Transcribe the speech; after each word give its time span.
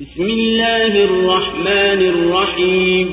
بسم 0.00 0.22
الله 0.22 1.04
الرحمن 1.04 2.00
الرحيم. 2.14 3.08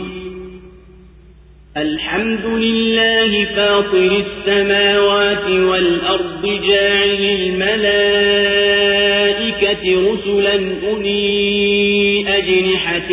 الحمد 1.77 2.45
لله 2.45 3.45
فاطر 3.45 4.23
السماوات 4.25 5.45
والأرض 5.45 6.59
جاعل 6.67 7.23
الملائكة 7.39 8.23
رسلا 10.11 10.55
أولي 10.89 12.25
أجنحة 12.27 13.11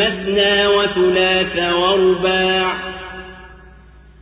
مثنى 0.00 0.66
وثلاث 0.66 1.56
ورباع 1.74 2.66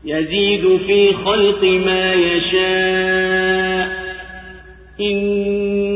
يزيد 0.05 0.81
في 0.87 1.13
خلق 1.25 1.63
ما 1.65 2.15
يشاء. 2.15 3.89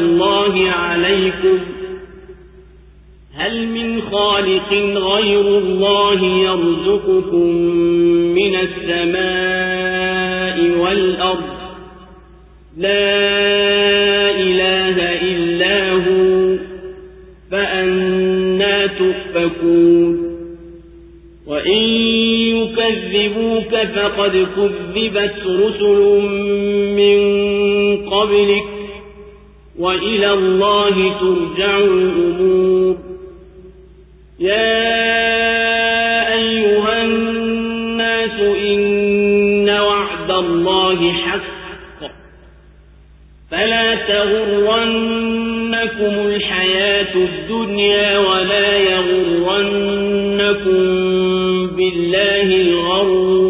الله 0.00 0.70
عليكم 0.70 1.58
هل 3.34 3.68
من 3.68 4.02
خالق 4.02 4.72
غير 4.96 5.40
الله 5.40 6.24
يرزقكم 6.24 7.46
من 8.34 8.56
السماء 8.56 9.80
والأرض؟ 10.80 11.60
لا 12.76 14.30
إله 14.30 14.96
إلا 15.22 15.92
هو 15.92 16.56
فأنا 17.50 18.86
تؤفكون. 18.86 20.30
وإن 21.46 21.82
يكذبوك 22.56 23.76
فقد 23.94 24.46
كذبت 24.56 25.38
رسل 25.46 26.00
من 26.96 27.18
قبلك. 28.10 28.79
وإلى 29.78 30.32
الله 30.32 31.14
ترجع 31.20 31.78
الأمور. 31.78 32.96
يا 34.40 34.90
أيها 36.32 37.02
الناس 37.02 38.40
إن 38.40 39.70
وعد 39.70 40.30
الله 40.30 41.12
حق. 41.12 41.40
فلا 43.50 43.94
تغرنكم 43.94 45.22
الحياة 46.26 47.14
الدنيا 47.16 48.18
ولا 48.18 48.76
يغرنكم 48.76 49.50
بالله 51.76 52.48
الغرور. 52.60 53.49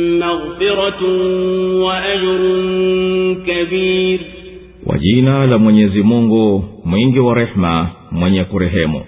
مغفرة 0.20 1.02
وأجر 1.84 2.40
كبير 3.46 4.20
kwa 4.86 4.98
jina 4.98 5.46
la 5.46 5.58
mwenyezi 5.58 6.02
mungu 6.02 6.64
mwingi 6.84 7.18
wa 7.18 7.34
rehema 7.34 7.88
mwenye 8.10 8.44
kurehemu 8.44 9.00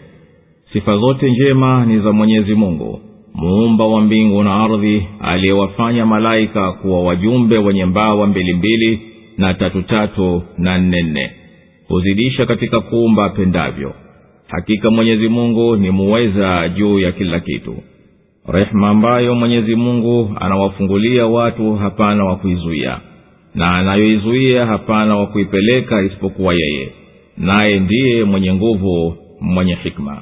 sifa 0.72 0.96
zote 0.98 1.30
njema 1.30 1.86
ni 1.86 1.98
za 1.98 2.12
mwenyezi 2.12 2.54
mungu 2.54 3.00
muumba 3.34 3.86
wa 3.86 4.00
mbingu 4.00 4.42
na 4.42 4.54
ardhi 4.64 5.06
aliyewafanya 5.20 6.06
malaika 6.06 6.72
kuwa 6.72 7.02
wajumbe 7.02 7.58
wenye 7.58 7.84
mbawa 7.84 8.26
mbilimbili 8.26 9.00
na 9.38 9.54
tatutatu 9.54 10.42
na 10.58 10.78
nnenne 10.78 11.30
huzidisha 11.88 12.46
katika 12.46 12.80
kuumba 12.80 13.24
apendavyo 13.24 13.92
hakika 14.48 14.90
mwenyezi 14.90 15.28
mungu 15.28 15.76
ni 15.76 15.90
muweza 15.90 16.68
juu 16.68 16.98
ya 16.98 17.12
kila 17.12 17.40
kitu 17.40 17.74
rehema 18.47 18.89
ambayo 18.89 19.35
mwenyezi 19.35 19.75
mungu 19.75 20.31
anawafungulia 20.39 21.27
watu 21.27 21.75
hapana 21.75 22.25
wa 22.25 22.35
kuizuia. 22.35 22.99
Na 23.55 23.75
anayoizuia 23.75 24.65
hapana 24.65 25.17
wa 25.17 25.27
kuipeleka 25.27 26.01
isipokuwa 26.01 26.53
yeye. 26.53 26.91
Naye 27.37 27.79
ndiye 27.79 28.23
mwenye 28.23 28.53
nguvu 28.53 29.15
mwenye 29.41 29.75
hikma. 29.83 30.21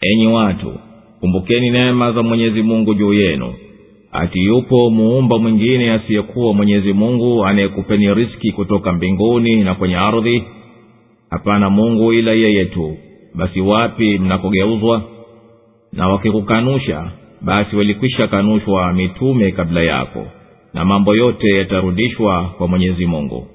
Enyi 0.00 0.26
watu 0.26 0.72
kumbukeni 1.20 1.70
neema 1.70 2.12
za 2.12 2.22
mwenyezi 2.22 2.62
mungu 2.62 2.94
juu 2.94 3.12
yenu. 3.12 3.54
Ati 4.12 4.38
yupo 4.44 4.90
muumba 4.90 5.38
mwingine 5.38 5.92
asiyekuwa 5.92 6.54
mwenyezi 6.54 6.92
mungu 6.92 7.44
anayekupeni 7.44 8.14
riski 8.14 8.52
kutoka 8.52 8.92
mbinguni 8.92 9.56
na 9.64 9.74
kwenye 9.74 9.96
ardhi? 9.96 10.44
Hapana 11.30 11.70
mungu 11.70 12.12
ila 12.12 12.32
yeye 12.32 12.64
tu. 12.64 12.96
Basi 13.34 13.60
wapi 13.60 14.18
mnakogeuzwa? 14.18 15.02
Na 15.92 16.08
wakikukanusha 16.08 17.10
basi 17.40 17.76
walikwisha 17.76 18.26
kanushwa 18.28 18.92
mitume 18.92 19.52
kabla 19.52 19.82
yako 19.82 20.26
na 20.74 20.84
mambo 20.84 21.14
yote 21.14 21.48
yatarudishwa 21.56 22.44
kwa 22.58 22.68
mwenyezi 22.68 23.06
mungu. 23.06 23.46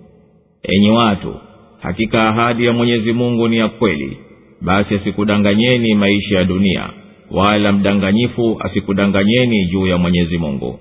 Enyi 0.64 0.90
watu 0.92 1.36
hakika 1.80 2.30
ahadi 2.30 2.66
ya 2.66 2.74
mwenyezi 2.74 3.14
mungu 3.14 3.47
ni 3.47 3.58
ya 3.58 3.68
kweli. 3.68 4.18
Basi 4.62 4.96
asikudanganyeni 4.96 5.96
maisha 5.96 6.38
ya 6.38 6.44
dunia 6.44 6.90
wala 7.31 7.72
mdanganyifu 7.72 8.58
asikudanganyeni 8.59 9.66
juu 9.66 9.88
ya 9.88 9.98
mwenyezi 9.98 10.38
mungu. 10.38 10.80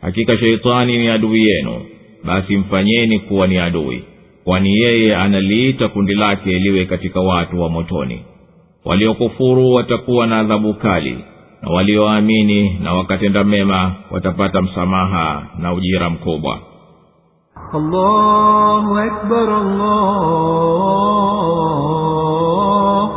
Hakika 0.00 0.38
sheitani 0.38 0.98
ni 0.98 1.08
adui 1.08 1.44
yenu 1.50 1.80
basi 2.24 2.56
mfanyeni 2.56 3.18
kuwa 3.18 3.46
ni 3.46 3.58
adui 3.58 4.02
kwani 4.44 4.76
yeye 4.78 5.16
analiita 5.16 5.88
kundi 5.88 6.14
lake 6.14 6.58
liwe 6.58 6.84
katika 6.84 7.20
watu 7.20 7.60
wa 7.60 7.68
motoni. 7.70 8.20
Waliokufuru 8.84 9.70
watakuwa 9.72 10.26
na 10.26 10.38
adhabu 10.38 10.74
kali 10.74 11.18
na 11.66 11.72
walioamini 11.72 12.78
na 12.82 12.94
wakatenda 12.94 13.44
mema 13.44 13.92
watapata 14.10 14.62
msamaha 14.62 15.42
na 15.58 15.72
ujira 15.72 16.10
mkubwa. 16.10 16.58
Allahu 17.74 18.98
akbar, 18.98 19.50
allahu 19.50 20.00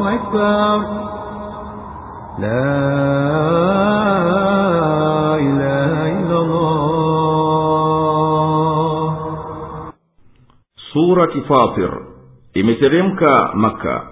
akbar. 0.08 0.80
La 2.40 2.50
ilaha 5.42 5.90
surati 10.94 11.42
fatir 11.42 11.92
imeteremka 12.54 13.52
maka 13.54 14.08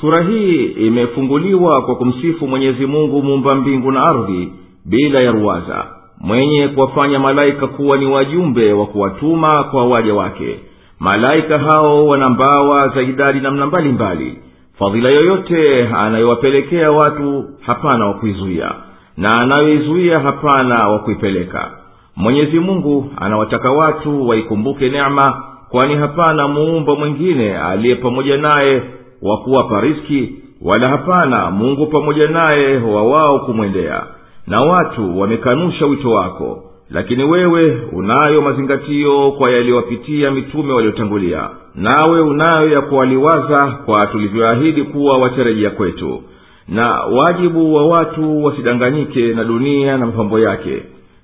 sura 0.00 0.22
hii 0.22 0.64
imefunguliwa 0.64 1.82
kwa 1.82 1.96
kumsifu 1.96 2.48
mwenyezi 2.48 2.86
mungu 2.86 3.22
muumba 3.22 3.54
mbingu 3.54 3.92
na 3.92 4.02
ardhi 4.02 4.52
bila 4.84 5.20
ya 5.20 5.30
ruwaza 5.30 5.86
mwenye 6.20 6.68
kuwafanya 6.68 7.18
malaika 7.18 7.66
kuwa 7.66 7.96
ni 7.96 8.06
wajumbe 8.06 8.72
wa 8.72 8.86
kuwatuma 8.86 9.64
kwa 9.64 9.86
waja 9.86 10.14
wake. 10.14 10.60
Malaika 11.00 11.58
hao 11.58 12.06
wana 12.06 12.30
mbawa 12.30 12.88
za 12.88 13.02
idadi 13.02 13.40
namna 13.40 13.66
mbalimbali. 13.66 14.38
Fadhila 14.78 15.14
yoyote 15.14 15.88
anayowapelekea 15.96 16.90
watu 16.92 17.44
hapana 17.66 18.06
wa 18.06 18.14
kuizuia 18.14 18.72
na 19.16 19.32
anayoizuia 19.40 20.16
hapana 20.22 20.88
wa 20.88 20.98
kuipeleka. 20.98 21.70
Mwenyezi 22.16 22.60
mungu 22.60 23.10
anawataka 23.16 23.70
watu 23.70 24.28
waikumbuke 24.28 24.88
neema 24.88 25.42
kwani 25.68 25.94
hapana 25.94 26.48
muumba 26.48 26.94
mwingine 26.94 27.58
aliye 27.58 27.94
pamoja 27.94 28.36
naye 28.36 28.82
wa 29.22 29.38
kuwapa 29.38 29.80
riski 29.80 30.34
wala 30.62 30.88
hapana 30.88 31.50
mungu 31.50 31.86
pamoja 31.86 32.28
naye 32.28 32.76
wa 32.76 33.02
wao 33.02 33.38
kumwendea. 33.38 34.02
Na 34.46 34.56
watu 34.66 35.20
wamekanusha 35.20 35.86
wito 35.86 36.10
wako 36.10 36.62
lakini 36.90 37.24
wewe 37.24 37.80
unayo 37.92 38.42
mazingatio 38.42 39.30
kwa 39.32 39.50
yaliyowapitia 39.50 40.30
mitume 40.30 40.72
waliotangulia. 40.72 41.48
Nawe 41.74 42.20
unayo 42.20 42.68
ya 42.72 42.80
kuwaliwaza 42.80 43.66
kwa 43.66 44.06
tulivyoahidi 44.06 44.82
kuwa 44.84 45.18
watarejea 45.18 45.70
kwetu. 45.70 46.22
Na 46.68 46.90
wajibu 46.92 47.74
wa 47.74 47.86
watu 47.86 48.44
wasidanganyike 48.44 49.34
na 49.34 49.44
dunia 49.44 49.98
na 49.98 50.06
mapambo 50.06 50.38
yake. 50.38 50.82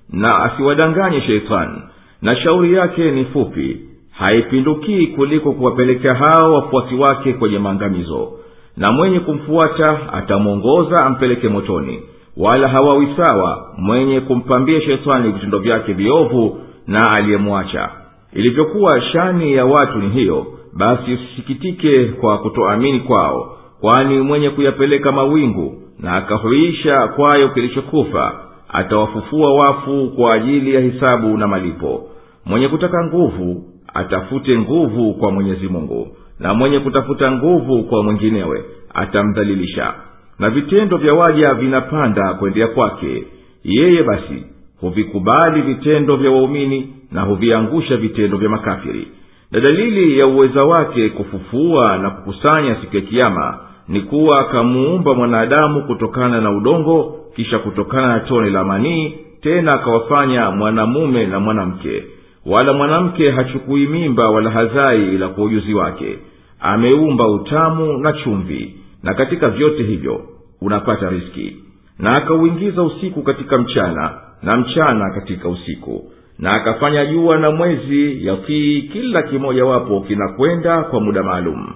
Na 0.09 0.39
asiwadanganye 0.39 1.21
sheitani 1.21 1.77
na 2.21 2.35
shauri 2.35 2.73
yake 2.73 3.11
ni 3.11 3.25
fupi 3.25 3.77
haipindukii 4.23 5.07
kuliko 5.07 5.51
kuwapelekea 5.51 6.13
hao 6.13 6.53
wafuasi 6.53 6.95
wake 6.95 7.33
kwenye 7.33 7.59
maangamizo. 7.59 8.31
Na 8.77 8.91
mwenye 8.91 9.19
kumfuata 9.19 10.13
atamwongoza 10.13 11.05
ampeleke 11.05 11.49
motoni 11.49 11.99
wala 12.37 12.67
hawawi 12.67 13.07
sawa 13.17 13.67
mwenye 13.77 14.19
kumpambia 14.21 14.81
shetani 14.81 15.31
vitendo 15.31 15.59
vyake 15.59 15.93
viovu 15.93 16.57
na 16.87 17.11
aliyemwacha. 17.11 17.89
Ilivyokuwa 18.33 19.01
shani 19.01 19.53
ya 19.53 19.65
watu 19.65 19.97
ni 19.97 20.09
hiyo 20.09 20.45
basi 20.73 21.13
usisikitike 21.13 22.05
kwa 22.05 22.37
kutoamini 22.37 22.99
kwao 22.99 23.57
kwani 23.81 24.19
mwenye 24.19 24.49
kuyapeleka 24.49 25.11
mawingu 25.11 25.81
na 25.99 26.13
akahuisha 26.13 27.07
kwayo 27.07 27.49
kilichokufa 27.53 28.33
atawafufua 28.69 29.53
wafu 29.53 30.11
kwa 30.15 30.33
ajili 30.33 30.73
ya 30.75 30.81
hisabu 30.81 31.37
na 31.37 31.47
malipo. 31.47 32.09
Mwenye 32.45 32.67
kutaka 32.67 33.05
nguvu 33.05 33.72
atafute 33.93 34.57
nguvu 34.57 35.13
kwa 35.13 35.31
mwenyezi 35.31 35.67
mungu 35.67 36.07
na 36.39 36.53
mwenye 36.53 36.79
kutafuta 36.79 37.31
nguvu 37.31 37.83
kwa 37.83 38.03
mwinginewe 38.03 38.65
atamdhalilisha. 38.93 39.93
Na 40.39 40.49
vitendo 40.49 40.97
vya 40.97 41.13
waja 41.13 41.53
vinapanda 41.53 42.33
kwendea 42.33 42.67
kwake. 42.67 43.23
Yeye 43.63 44.03
basi 44.03 44.45
huvikubali 44.81 45.61
vitendo 45.61 46.15
vya 46.15 46.31
waumini 46.31 46.93
na 47.11 47.21
huviangusha 47.21 47.97
vitendo 47.97 48.37
vya 48.37 48.49
makafiri. 48.49 49.07
Na 49.51 49.59
dalili 49.59 50.17
ya 50.17 50.27
uweza 50.27 50.63
wake 50.63 51.09
kufufua 51.09 51.97
na 51.97 52.09
kukusanya 52.09 52.75
siku 52.75 52.95
ya 52.95 53.01
kiama 53.01 53.57
ni 53.87 54.01
kuwa 54.01 54.39
akamuumba 54.39 55.13
mwanadamu 55.13 55.81
kutokana 55.83 56.41
na 56.41 56.51
udongo 56.51 57.19
kisha 57.35 57.59
kutokana 57.59 58.07
na 58.07 58.19
tone 58.19 58.49
la 58.49 58.63
manii 58.63 59.13
tena 59.41 59.71
akawafanya 59.71 60.51
mwanamume 60.51 61.25
na 61.25 61.39
mwanamke 61.39 62.03
wala 62.45 62.73
mwanamke 62.73 63.31
hachukui 63.31 63.87
mimba 63.87 64.29
wala 64.29 64.49
hazai 64.49 65.13
ila 65.15 65.27
kwa 65.27 65.43
ujuzi 65.43 65.73
wake. 65.73 66.19
Ameumba 66.59 67.27
utamu 67.27 67.97
na 67.97 68.13
chumvi 68.13 68.75
na 69.03 69.13
katika 69.13 69.49
vyote 69.49 69.83
hivyo 69.83 70.21
unapata 70.61 71.09
riski 71.09 71.55
na 71.99 72.15
akauingiza 72.15 72.83
usiku 72.83 73.23
katika 73.23 73.57
mchana 73.57 74.11
na 74.43 74.57
mchana 74.57 75.11
katika 75.13 75.49
usiku. 75.49 76.11
Na 76.39 76.53
akafanya 76.53 77.05
jua 77.05 77.37
na 77.37 77.51
mwezi 77.51 78.25
yatii 78.27 78.81
kila 78.81 79.21
kimojawapo 79.23 80.01
kinakwenda 80.01 80.83
kwa 80.83 80.99
muda 81.01 81.23
maalum. 81.23 81.67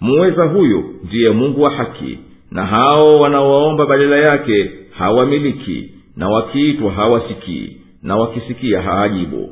Muweza 0.00 0.44
huyu 0.44 0.84
ndiye 1.04 1.30
mungu 1.30 1.62
wa 1.62 1.70
haki 1.70 2.18
na 2.50 2.66
hao 2.66 3.20
wanaowaomba 3.20 3.86
badala 3.86 4.16
yake 4.16 4.70
hawamiliki 4.98 5.90
na 6.16 6.28
wakiitwa 6.28 6.92
hawasikii 6.92 7.76
na 8.02 8.16
wakisikia 8.16 8.82
haajibu 8.82 9.50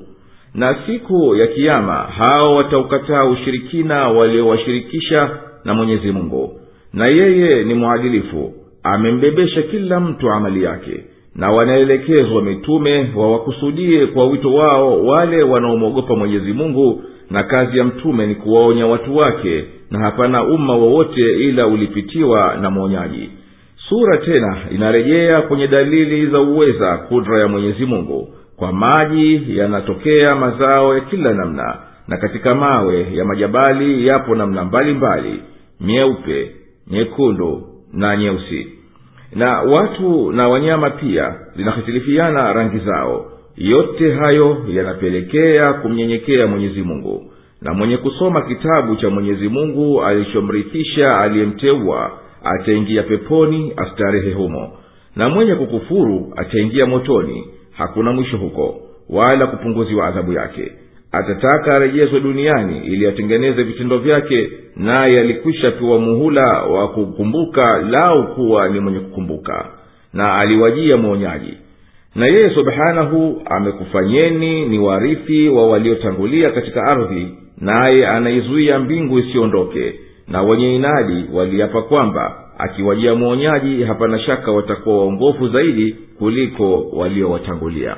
na 0.55 0.77
siku 0.87 1.35
ya 1.37 1.47
kiama 1.47 1.95
hao 1.95 2.55
wataukataa 2.55 3.25
ushirikina 3.25 4.09
waliowashirikisha 4.09 5.31
na 5.65 5.75
mwenyezi 5.75 6.13
mungu. 6.13 6.61
Na 6.93 7.13
yeye 7.13 7.65
ni 7.65 7.75
mwadilifu 7.75 8.53
amembebesha 8.83 9.63
kila 9.63 10.01
mtu 10.01 10.31
amali 10.31 10.63
yake. 10.65 11.05
Na 11.37 11.51
wanaelekezwa 11.51 12.43
mitume 12.43 13.11
wawakusudie 13.17 14.07
kwa 14.07 14.27
wito 14.27 14.55
wao 14.55 15.07
wale 15.07 15.43
wanaomwogopa 15.43 16.17
mwenyezi 16.17 16.53
mungu 16.53 17.03
na 17.31 17.43
kazi 17.43 17.79
ya 17.79 17.85
mtume 17.85 18.27
ni 18.27 18.35
kuwaonya 18.35 18.87
watu 18.87 19.17
wake 19.17 19.65
na 19.91 19.99
hapana 19.99 20.45
umma 20.45 20.75
wowote 20.77 21.21
ila 21.39 21.67
ulipitiwa 21.67 22.57
na 22.61 22.71
mwonyaji. 22.71 23.31
Sura 23.89 24.19
tena 24.19 24.57
inarejea 24.71 25.43
kwenye 25.43 25.67
dalili 25.67 26.27
za 26.27 26.41
uweza 26.41 26.97
kudra 26.99 27.41
ya 27.41 27.49
mwenyezi 27.49 27.87
mungu 27.87 28.29
kwa 28.57 28.73
maji 28.73 29.59
yanatokea 29.59 30.35
mazao 30.35 30.95
ya 30.95 31.01
kila 31.01 31.33
namna 31.35 31.79
na 32.09 32.17
katika 32.17 32.55
mawe 32.55 33.07
ya 33.15 33.25
majabali 33.25 34.07
yapo 34.07 34.35
namna 34.35 34.65
mbalimbali 34.65 35.43
nyeupe 35.81 36.51
nyekundu 36.91 37.69
na 37.93 38.17
nyeusi. 38.17 38.67
Na 39.35 39.61
watu 39.63 40.33
na 40.33 40.49
wanyama 40.49 40.91
pia 40.91 41.35
zinahitilifiana 41.57 42.53
rangi 42.53 42.79
zao. 42.79 43.31
Yote 43.57 44.13
hayo 44.15 44.57
yanapelekea 44.69 45.73
kumnyenyekea 45.73 46.47
mwenyezi 46.47 46.83
mungu. 46.83 47.33
Na 47.63 47.75
mwenye 47.75 47.97
kusoma 47.97 48.43
kitabu 48.43 48.97
cha 48.97 49.11
mwenyezi 49.11 49.49
mungu 49.49 50.03
alichomrithisha 50.05 51.19
aliyemteua 51.19 52.11
ataingia 52.45 53.03
peponi 53.03 53.73
astarehe 53.77 54.33
humo. 54.33 54.73
Na 55.17 55.29
mwenye 55.29 55.55
kukufuru 55.55 56.33
ataingia 56.37 56.87
motoni 56.87 57.45
hakuna 57.77 58.13
mwisho 58.13 58.37
huko 58.37 58.81
wala 59.11 59.47
kupunguziwa 59.47 60.07
adhabu 60.07 60.33
yake. 60.33 60.73
Atataka 61.13 61.77
arejezwe 61.77 62.21
duniani 62.21 62.79
ili 62.87 63.07
atengeneze 63.07 63.63
vitendo 63.63 63.99
vyake 63.99 64.51
naye 64.77 65.21
alikwisha 65.21 65.71
pewa 65.71 65.99
muhula 65.99 66.63
wa 66.63 66.89
kukumbuka 66.89 67.79
lau 67.83 68.35
kuwa 68.35 68.69
ni 68.69 68.81
mwenye 68.81 68.99
kukumbuka 68.99 69.67
na 70.13 70.35
aliwajia 70.37 70.97
mwonyaji 70.97 71.55
na 72.15 72.27
yeye 72.27 72.51
subhanahu 72.51 73.43
amekufanyeni 73.45 74.67
ni 74.67 74.79
warithi 74.79 75.49
wa 75.49 75.67
waliotangulia 75.67 76.51
katika 76.51 76.83
ardhi 76.85 77.29
naye 77.59 78.07
anaizuia 78.07 78.79
mbingu 78.79 79.19
isiondoke 79.19 79.95
na 80.29 80.43
wenye 80.43 80.75
inadi 80.75 81.25
waliapa 81.33 81.83
kwamba 81.83 82.37
akiwajia 82.59 83.15
mwonyaji 83.15 83.83
hapana 83.85 84.19
shaka 84.19 84.53
watakuwa 84.53 84.99
waongofu 84.99 85.49
zaidi 85.49 85.97
kuliko 86.19 86.81
waliowatangulia. 86.93 87.97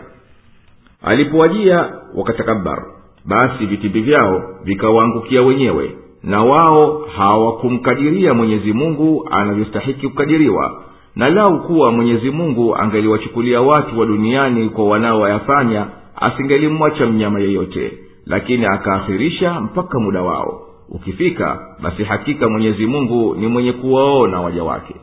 Alipowajia 1.02 1.92
wakatakabar. 2.14 2.84
Basi 3.24 3.66
vitimbi 3.66 4.00
vyao 4.00 4.42
vikawaangukia 4.64 5.42
wenyewe 5.42 5.96
na 6.22 6.42
wao 6.44 7.04
hawakumkadiria 7.16 8.34
mwenyezi 8.34 8.72
mungu 8.72 9.28
anavyostahiki 9.30 10.08
kukadiriwa 10.08 10.82
na 11.16 11.30
lau 11.30 11.62
kuwa 11.62 11.92
mwenyezi 11.92 12.30
mungu 12.30 12.76
angeliwachukulia 12.76 13.60
watu 13.60 13.98
wa 14.00 14.06
duniani 14.06 14.68
kwa 14.68 14.84
wanaoyafanya 14.88 15.86
asingelimwacha 16.16 17.06
mnyama 17.06 17.40
yeyote 17.40 17.92
lakini 18.26 18.66
akaakhirisha 18.66 19.60
mpaka 19.60 19.98
muda 20.00 20.22
wao. 20.22 20.60
Ukifika 20.88 21.76
basi 21.82 22.04
hakika 22.04 22.48
mwenyezi 22.48 22.86
mungu 22.86 23.34
ni 23.34 23.46
mwenye 23.46 23.72
kuwaona 23.72 24.40
waja 24.40 24.64
wake 24.64 24.94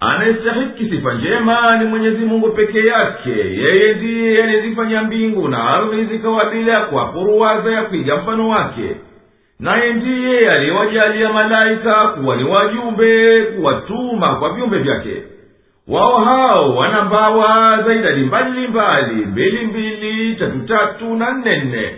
anayestahiki 0.00 0.88
sifa 0.90 1.14
njema 1.14 1.76
ni 1.76 1.84
mwenyezi 1.84 2.24
mungu 2.24 2.48
peke 2.50 2.86
yake. 2.86 3.30
Yeye 3.30 3.94
ndiye 3.94 4.42
anayezifanya 4.42 5.02
mbingu 5.02 5.48
na 5.48 5.64
ardhi 5.70 6.04
zikawa 6.04 6.44
bila 6.50 6.80
kuwapuruwaza 6.80 7.70
ya 7.70 7.82
kuiga 7.82 8.16
mfano 8.16 8.48
wake. 8.48 8.96
Naye 9.60 9.92
ndiye 9.92 10.50
aliyewajalia 10.50 11.32
malaika 11.32 11.94
kuwa 12.08 12.36
ni 12.36 12.44
wajumbe 12.44 13.42
kuwatuma 13.42 14.34
kwa 14.36 14.52
viumbe 14.52 14.78
vyake. 14.78 15.22
Wao 15.88 16.24
hao 16.24 16.76
wanambawa 16.76 17.82
za 17.86 17.94
idadi 17.94 18.20
mbalimbali 18.22 19.14
mbili 19.26 19.66
mbili 19.66 20.34
tatu 20.36 20.58
tatu 20.58 21.14
na 21.16 21.30
nne 21.32 21.58
nne. 21.64 21.94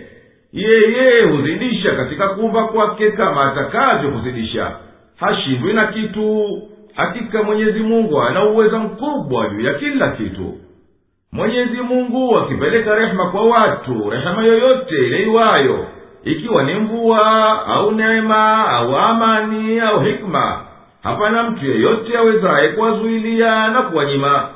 Yeye 0.53 1.21
huzidisha 1.21 1.91
katika 1.95 2.27
kuumba 2.29 2.63
kwake 2.67 3.11
kama 3.11 3.51
atakavyo 3.51 4.11
kuzidisha. 4.11 4.71
Hashindwi 5.19 5.73
na 5.73 5.87
kitu 5.87 6.47
hakika 6.95 7.43
mwenyezi 7.43 7.79
mungu 7.79 8.21
ana 8.21 8.45
uweza 8.45 8.79
mkubwa 8.79 9.49
juu 9.49 9.59
ya 9.61 9.73
kila 9.73 10.09
kitu. 10.09 10.57
Mwenyezi 11.31 11.77
mungu 11.81 12.37
akipeleka 12.37 12.95
rehema 12.95 13.31
kwa 13.31 13.41
watu 13.45 14.09
rehema 14.09 14.43
yoyote 14.43 14.95
ile 14.95 15.23
iwayo 15.23 15.85
ikiwa 16.23 16.63
ni 16.63 16.73
mvua 16.73 17.65
au 17.67 17.91
neema 17.91 18.67
au 18.69 18.95
amani 18.97 19.79
au 19.79 19.99
hikma 19.99 20.61
hapana 21.03 21.43
mtu 21.43 21.65
yeyote 21.65 22.17
awezaye 22.17 22.67
kuwazuilia 22.69 23.67
na 23.69 23.81
kuwanyima. 23.81 24.49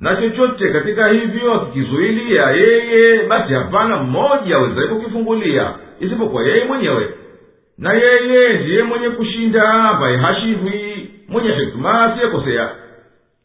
Na 0.00 0.16
chochote 0.16 0.68
katika 0.68 1.08
hivyo 1.08 1.54
akikizuilia 1.54 2.50
yeye 2.50 3.22
basi 3.26 3.54
hapana 3.54 3.96
mmoja 3.96 4.56
awezaye 4.56 4.86
kukifungulia 4.88 5.70
isipokuwa 6.00 6.42
yeye 6.44 6.64
mwenyewe. 6.64 7.08
Na 7.78 7.92
yeye 7.92 8.52
ndiye 8.58 8.82
mwenye 8.82 9.08
kushinda 9.08 9.72
ambaye 9.72 10.16
hashindwi 10.16 10.93
mwenye 11.28 11.50
hikma 11.50 12.02
asiyekosea. 12.04 12.70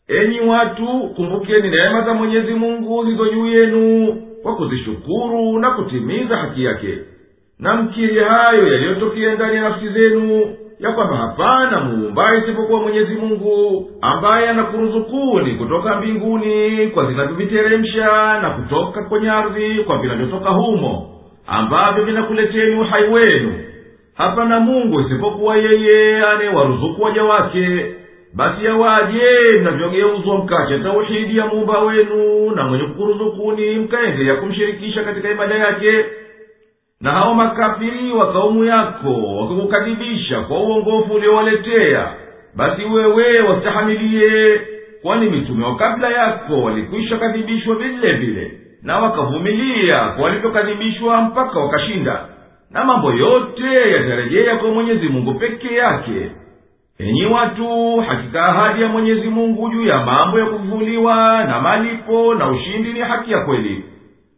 Enyi 0.08 0.40
watu 0.40 0.88
kumbukeni 1.16 1.70
neema 1.70 2.02
za 2.02 2.14
mwenyezi 2.14 2.54
mungu 2.54 3.04
zilizo 3.06 3.26
juu 3.30 3.48
yenu 3.48 4.16
kwa 4.44 4.56
kuzishukuru 4.56 5.60
na 5.60 5.72
kutimiza 5.72 6.38
haki 6.38 6.64
yake. 6.64 6.98
Na 7.60 7.76
mkiri 7.76 8.20
hayo 8.20 8.68
yaliyotokea 8.74 9.36
ndani 9.36 9.56
ya 9.56 9.62
nafsi 9.62 9.90
zenu 9.90 10.56
ya 10.80 10.92
kwamba 10.92 11.16
hapana 11.18 11.80
muumbaye 11.80 12.40
isipokuwa 12.40 12.82
mwenyezi 12.82 13.16
mungu 13.16 13.90
ambaye 14.02 14.50
anakuruzukuni 14.50 15.52
kutoka 15.56 15.96
mbinguni 15.96 16.88
kwa 16.88 17.06
zinavyoviteremsha 17.12 18.40
na 18.42 18.50
kutoka 18.50 19.04
kwenye 19.04 19.30
ardhi 19.30 19.84
kwa 19.84 19.98
vinavyotoka 19.98 20.50
humo 20.50 21.10
ambavyo 21.48 22.04
vinakuleteni 22.06 22.76
uhai 22.80 23.04
wenu 23.10 23.54
hapana 24.20 24.60
mungu 24.60 25.00
isipokuwa 25.02 25.58
yeye 25.58 26.24
anewaruzuku 26.26 27.02
waja 27.04 27.24
wake 27.24 27.86
basi 28.34 28.66
yawaje 28.66 29.52
mnavyogeuzwa 29.62 30.38
mkacha 30.38 30.80
tauhidi 30.80 31.38
ya 31.38 31.46
muumba 31.46 31.80
wenu 31.80 32.52
na 32.56 32.64
mwenye 32.64 32.84
kukuruzukuni 32.84 33.76
mkaendelea 33.76 34.36
kumshirikisha 34.36 35.04
katika 35.04 35.30
ibada 35.32 35.56
yake. 35.56 36.06
Na 37.02 37.12
hao 37.12 37.34
makafiri 37.34 38.12
wa 38.12 38.34
kaumu 38.34 38.66
yako 38.66 39.36
wakikukadhibisha 39.42 40.42
kwa 40.42 40.60
uongofu 40.60 41.14
uliowaletea 41.14 42.08
basi 42.56 42.84
wewe 42.86 43.42
wastahamilie 43.42 44.62
kwani 45.02 45.30
mitume 45.30 45.66
wa 45.66 45.76
kabla 45.76 46.10
yako 46.10 46.62
walikwisha 46.62 47.18
kadhibishwa 47.18 47.76
vile 47.76 48.14
vile 48.14 48.52
na 48.84 49.00
wakavumilia 49.00 49.96
kwa 49.96 50.24
walivyokadhibishwa 50.24 51.22
mpaka 51.22 51.60
wakashinda 51.60 52.20
na 52.72 52.84
mambo 52.84 53.12
yote 53.14 53.92
yatarejea 53.92 54.56
kwa 54.56 54.70
mwenyezi 54.72 55.08
mungu 55.10 55.34
peke 55.34 55.76
yake. 55.76 56.32
Enyi 57.00 57.26
watu 57.26 57.98
hakika 58.08 58.42
ahadi 58.42 58.82
ya 58.82 58.88
mwenyezi 58.88 59.28
mungu 59.30 59.70
juu 59.70 59.86
ya 59.88 60.06
mambo 60.06 60.40
ya 60.40 60.46
kuvuliwa 60.46 61.44
na 61.44 61.62
malipo 61.62 62.34
na 62.36 62.50
ushindi 62.50 62.94
ni 62.94 63.00
haki 63.00 63.32
ya 63.32 63.40
kweli. 63.42 63.84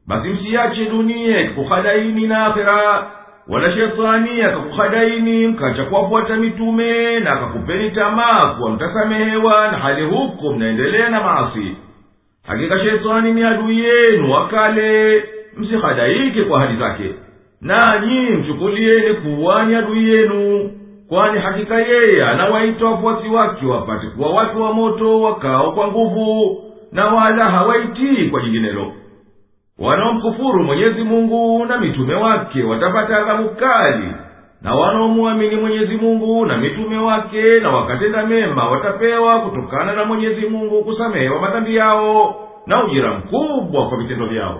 Basi 0.07 0.29
msiache 0.29 0.85
dunia 0.85 1.41
ikakuhadaini 1.41 2.27
na 2.27 2.45
akhera 2.45 3.07
wala 3.47 3.71
shetani 3.73 4.41
akakuhadaini 4.41 5.47
mkacha 5.47 5.83
kuwafuata 5.85 6.35
mitume 6.35 7.19
na 7.19 7.29
akakupeni 7.29 7.91
tamaa 7.91 8.53
kuwa 8.57 8.69
mtasamehewa 8.71 9.71
na 9.71 9.77
hali 9.77 10.05
huko 10.05 10.53
mnaendelea 10.53 11.09
na 11.09 11.21
maasi. 11.23 11.75
Hakika 12.47 12.79
shetani 12.79 13.31
ni 13.33 13.43
adui 13.43 13.79
yenu 13.79 14.31
wakale 14.31 15.23
msihadaike 15.57 16.43
kwa 16.43 16.59
hadi 16.61 16.77
zake 16.79 17.13
nanyi 17.61 18.19
mchukulieni 18.29 19.13
kuwa 19.13 19.65
ni 19.65 19.75
adui 19.75 20.09
yenu 20.09 20.71
kwani 21.09 21.39
hakika 21.39 21.75
yeye 21.79 22.25
anawaita 22.25 22.85
wafuasi 22.85 23.27
wake 23.29 23.65
wapate 23.65 24.07
kuwa 24.07 24.29
watu 24.33 24.61
wa 24.61 24.73
moto 24.73 25.21
wakao 25.21 25.71
kwa 25.71 25.87
nguvu 25.87 26.57
na 26.91 27.05
wala 27.07 27.45
hawaitii 27.45 28.25
kwa 28.29 28.41
jinginelo. 28.41 28.91
Wanaomkufuru 29.79 30.63
mwenyezi 30.63 31.03
mungu 31.03 31.65
na 31.65 31.77
mitume 31.77 32.15
wake 32.15 32.63
watapata 32.63 33.17
adhabu 33.17 33.49
kali 33.49 34.07
na 34.61 34.75
wanaomwamini 34.75 35.55
mwenyezi 35.55 35.95
mungu 35.97 36.45
na 36.45 36.57
mitume 36.57 36.97
wake 36.97 37.59
na 37.59 37.69
wakatenda 37.71 38.25
mema 38.25 38.69
watapewa 38.69 39.39
kutokana 39.39 39.93
na 39.93 40.05
mwenyezi 40.05 40.45
mungu 40.49 40.83
kusamehewa 40.83 41.41
madhambi 41.41 41.75
yao 41.75 42.35
na 42.67 42.83
ujira 42.83 43.13
mkubwa 43.17 43.87
kwa 43.89 43.97
vitendo 43.97 44.25
vyao 44.25 44.59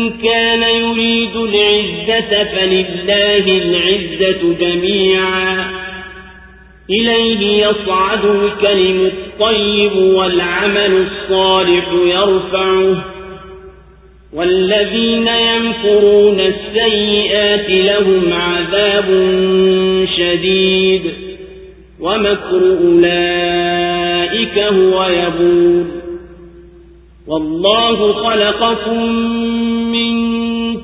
كان 0.23 0.61
يريد 0.61 1.35
العزة 1.35 2.43
فلله 2.43 3.45
العزة 3.47 4.55
جميعا. 4.59 5.71
إليه 6.89 7.67
يصعد 7.67 8.25
الكلم 8.25 9.05
الطيب 9.05 9.95
والعمل 9.95 11.07
الصالح 11.07 11.85
يرفعه. 12.05 13.05
والذين 14.33 15.27
يمكرون 15.27 16.39
السيئات 16.39 17.69
لهم 17.69 18.33
عذاب 18.33 19.05
شديد. 20.17 21.01
ومكر 21.99 22.77
أولئك 22.83 24.57
هو 24.57 25.05
يبور. 25.05 25.85
والله 27.27 28.13
خلقكم 28.13 29.31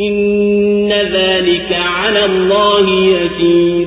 إن 0.00 0.92
ذلك 0.92 1.72
على 1.72 2.24
الله 2.24 2.90
يسير. 2.90 3.86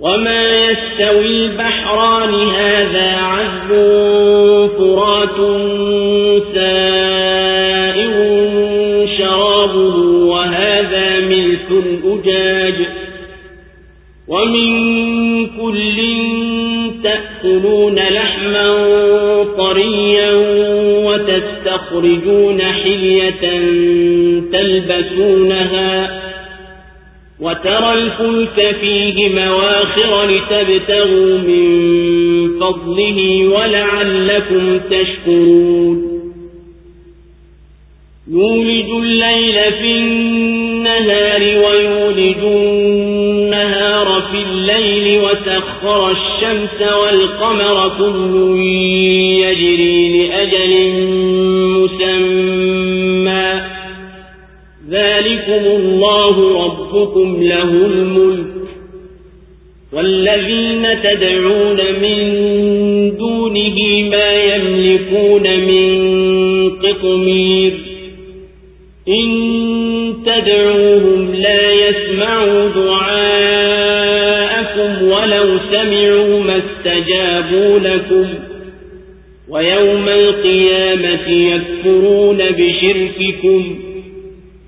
وما 0.00 0.70
يستوي 0.70 1.26
البحران 1.26 2.34
هذا 2.34 3.16
عذب 3.16 3.70
فرات 4.78 5.36
سائر 6.54 8.14
شرابه 9.18 9.96
وهذا 10.26 11.20
ملك 11.20 11.84
أجاج. 12.04 12.74
ومن 14.28 14.70
كل 15.46 15.98
تأكلون 17.44 17.94
لحما 17.94 18.68
طريا 19.58 20.32
وتستخرجون 21.06 22.62
حلية 22.62 23.60
تلبسونها 24.52 26.20
وترى 27.40 27.92
الفلك 27.92 28.76
فيه 28.80 29.28
مواخر 29.28 30.26
لتبتغوا 30.26 31.38
من 31.38 31.64
فضله 32.60 33.48
ولعلكم 33.48 34.80
تشكرون. 34.90 36.14
يولج 38.30 38.90
الليل 38.90 39.72
في 39.72 39.96
النهار 39.96 41.40
ويولج 41.42 41.93
وسخر 45.84 46.10
الشمس 46.10 46.92
والقمر 46.92 47.88
كل 47.98 48.58
يجري 49.44 50.28
لأجل 50.28 50.72
مسمى. 51.78 53.60
ذلكم 54.90 55.64
الله 55.76 56.64
ربكم 56.64 57.42
له 57.42 57.70
الملك. 57.70 58.46
والذين 59.92 61.02
تدعون 61.02 61.76
من 61.76 62.20
دونه 63.16 63.78
ما 64.10 64.32
يملكون 64.34 65.42
من 65.42 65.94
قطمير. 66.70 67.72
إن 69.08 69.28
تدعوهم 70.26 71.34
لا 71.34 71.72
يسمعوا 71.72 72.68
دعاءكم 72.68 73.83
ولو 75.01 75.59
سمعوا 75.71 76.43
ما 76.43 76.57
استجابوا 76.57 77.79
لكم 77.79 78.27
ويوم 79.49 80.07
القيامة 80.09 81.27
يكفرون 81.29 82.37
بشرككم 82.37 83.75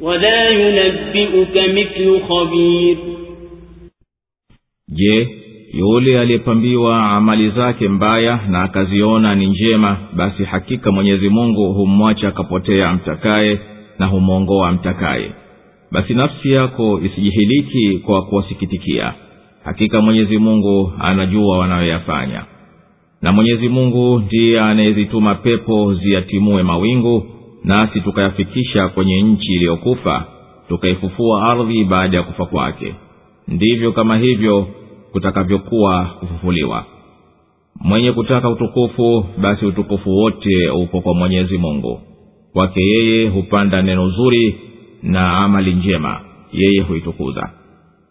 ولا 0.01 0.49
ينبئك 0.49 1.55
مثل 1.57 2.21
خبير 2.29 2.97
je 4.93 5.27
yule 5.73 6.19
aliyepambiwa 6.19 7.09
amali 7.11 7.49
zake 7.49 7.87
mbaya 7.89 8.39
na 8.49 8.63
akaziona 8.63 9.35
ni 9.35 9.47
njema 9.47 9.97
basi 10.13 10.43
hakika 10.43 10.91
mwenyezi 10.91 11.29
mungu 11.29 11.73
humwacha 11.73 12.27
akapotea 12.27 12.89
amtakaye 12.89 13.59
na 13.99 14.05
humwongoa 14.05 14.69
amtakaye 14.69 15.31
basi 15.91 16.13
nafsi 16.13 16.51
yako 16.51 17.01
isijihiliki 17.05 17.97
kwa 18.05 18.21
kuwasikitikia 18.25 19.13
hakika 19.66 20.00
mwenyezi 20.00 20.38
mungu 20.38 20.92
anajua 20.98 21.58
wanayoyafanya. 21.58 22.44
Na 23.22 23.32
mwenyezi 23.32 23.68
mungu 23.68 24.18
ndiye 24.18 24.60
anayezituma 24.60 25.34
pepo 25.34 25.94
ziyatimue 25.94 26.62
mawingu 26.62 27.26
nasi 27.64 28.00
tukayafikisha 28.00 28.88
kwenye 28.88 29.22
nchi 29.22 29.52
iliyokufa 29.54 30.24
tukaifufua 30.68 31.42
ardhi 31.50 31.84
baada 31.84 32.16
ya 32.16 32.22
kufa 32.22 32.46
kwake. 32.46 32.94
Ndivyo 33.48 33.92
kama 33.92 34.16
hivyo 34.18 34.66
kutakavyokuwa 35.12 36.04
kufufuliwa. 36.04 36.84
Mwenye 37.80 38.12
kutaka 38.12 38.50
utukufu 38.50 39.26
basi 39.38 39.66
utukufu 39.66 40.10
wote 40.10 40.68
upo 40.70 41.00
kwa 41.00 41.14
mwenyezi 41.14 41.58
mungu. 41.58 42.00
Kwake 42.52 42.80
yeye 42.80 43.28
hupanda 43.28 43.82
neno 43.82 44.08
zuri 44.10 44.54
na 45.02 45.32
amali 45.38 45.74
njema. 45.74 46.20
Yeye 46.52 46.80
huitukuza 46.80 47.50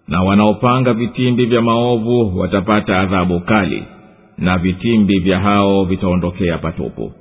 na 0.08 0.22
wanaopanga 0.24 0.94
vitimbi 0.94 1.46
vya 1.46 1.62
maovu 1.62 2.40
watapata 2.40 3.00
adhabu 3.00 3.40
kali 3.40 3.84
na 4.38 4.58
vitimbi 4.58 5.20
vya 5.20 5.40
hao 5.40 5.84
vitaondokea 5.86 6.58
patupu. 6.58 7.12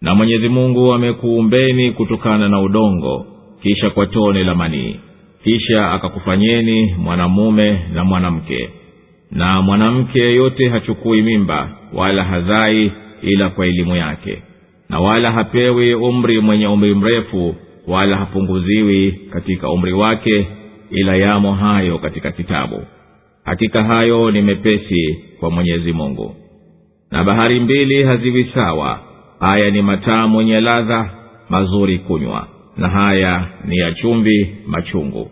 Na 0.00 0.14
mwenyezi 0.14 0.48
mungu 0.48 0.92
amekuumbeni 0.92 1.90
kutokana 1.90 2.48
na 2.48 2.60
udongo 2.60 3.26
kisha 3.62 3.90
kwa 3.90 4.06
tone 4.06 4.44
la 4.44 4.54
manii. 4.54 4.96
Kisha 5.44 5.90
akakufanyeni 5.92 6.94
mwanamume 6.98 7.80
na 7.94 8.04
mwanamke. 8.04 8.70
Na 9.30 9.62
mwanamke 9.62 10.18
yeyote 10.20 10.68
hachukui 10.68 11.22
mimba 11.22 11.68
wala 11.92 12.24
hazai 12.24 12.92
ila 13.22 13.48
kwa 13.50 13.66
elimu 13.66 13.96
yake. 13.96 14.42
Na 14.88 15.00
wala 15.00 15.32
hapewi 15.32 15.94
umri 15.94 16.40
mwenye 16.40 16.66
umri 16.66 16.94
mrefu 16.94 17.54
wala 17.88 18.16
hapunguziwi 18.16 19.12
katika 19.12 19.70
umri 19.70 19.92
wake 19.92 20.46
ila 20.90 21.16
yamo 21.16 21.52
hayo 21.54 21.98
katika 21.98 22.32
kitabu. 22.32 22.82
Hakika 23.44 23.84
hayo 23.84 24.30
ni 24.30 24.42
mepesi 24.42 25.18
kwa 25.40 25.50
mwenyezi 25.50 25.92
mungu. 25.92 26.34
Na 27.10 27.24
bahari 27.24 27.60
mbili 27.60 28.02
haziwi 28.02 28.50
sawa. 28.54 29.00
Haya 29.40 29.70
ni 29.70 29.82
matamu 29.82 30.40
yenye 30.40 30.60
ladha 30.60 31.10
mazuri 31.48 31.98
kunywa. 31.98 32.48
Na 32.76 32.88
haya 32.88 33.46
ni 33.64 33.76
ya 33.76 33.92
chumvi 33.92 34.56
machungu. 34.66 35.30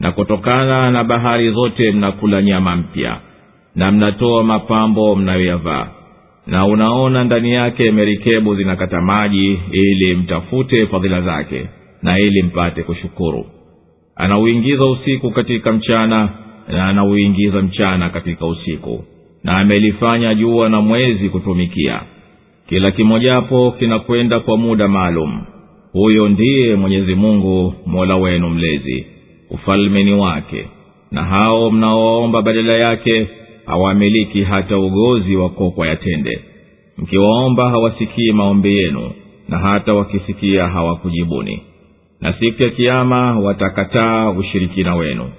Na 0.00 0.12
kutokana 0.12 0.90
na 0.90 1.04
bahari 1.04 1.50
zote 1.52 1.92
mnakula 1.92 2.42
nyama 2.42 2.76
mpya. 2.76 3.16
Na 3.74 3.90
mnatoa 3.92 4.44
mapambo 4.44 5.16
mnayoyavaa. 5.16 5.88
Na 6.46 6.66
unaona 6.66 7.24
ndani 7.24 7.52
yake 7.52 7.90
merikebu 7.92 8.54
zinakata 8.56 9.00
maji 9.00 9.60
ili 9.72 10.14
mtafute 10.14 10.86
fadhila 10.86 11.20
zake. 11.20 11.66
Na 12.02 12.18
ili 12.18 12.42
mpate 12.42 12.82
kushukuru 12.82 13.46
anauingiza 14.20 14.90
usiku 14.90 15.30
katika 15.30 15.72
mchana 15.72 16.28
na 16.68 16.88
anauingiza 16.88 17.62
mchana 17.62 18.10
katika 18.10 18.46
usiku 18.46 19.04
na 19.44 19.58
amelifanya 19.58 20.34
jua 20.34 20.68
na 20.68 20.80
mwezi 20.80 21.28
kutumikia. 21.28 22.00
Kila 22.68 22.90
kimojapo 22.90 23.70
kinakwenda 23.78 24.40
kwa 24.40 24.56
muda 24.56 24.88
maalum. 24.88 25.40
Huyo 25.92 26.28
ndiye 26.28 26.76
mwenyezi 26.76 27.14
mungu 27.14 27.74
mola 27.86 28.16
wenu 28.16 28.50
mlezi 28.50 29.06
ufalme 29.50 30.04
ni 30.04 30.12
wake. 30.12 30.66
Na 31.10 31.24
hao 31.24 31.70
mnaowaomba 31.70 32.42
badala 32.42 32.72
yake 32.72 33.28
hawamiliki 33.66 34.42
hata 34.42 34.78
ugozi 34.78 35.36
wa 35.36 35.48
kokwa 35.50 35.86
ya 35.86 35.96
tende. 35.96 36.40
Mkiwaomba 36.98 37.70
hawasikii 37.70 38.32
maombi 38.32 38.76
yenu 38.78 39.10
na 39.48 39.58
hata 39.58 39.94
wakisikia 39.94 40.66
hawakujibuni 40.68 41.62
na 42.20 42.32
siku 42.32 42.62
ya 42.62 42.70
kiama 42.70 43.38
watakataa 43.38 44.30
ushirikina 44.30 44.94
wenu 44.94 45.30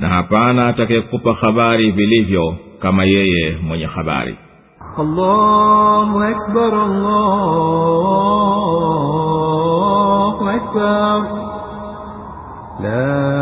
na 0.00 0.08
hapana 0.08 0.68
atakayekupa 0.68 1.34
habari 1.34 1.90
vilivyo 1.90 2.56
kama 2.78 3.04
yeye 3.04 3.56
mwenye 3.62 3.86
habari 3.86 4.36
allahu 4.98 6.22
akbar, 6.22 6.74
allahu 6.74 7.22
akbar. 10.48 11.22
La. 12.82 13.32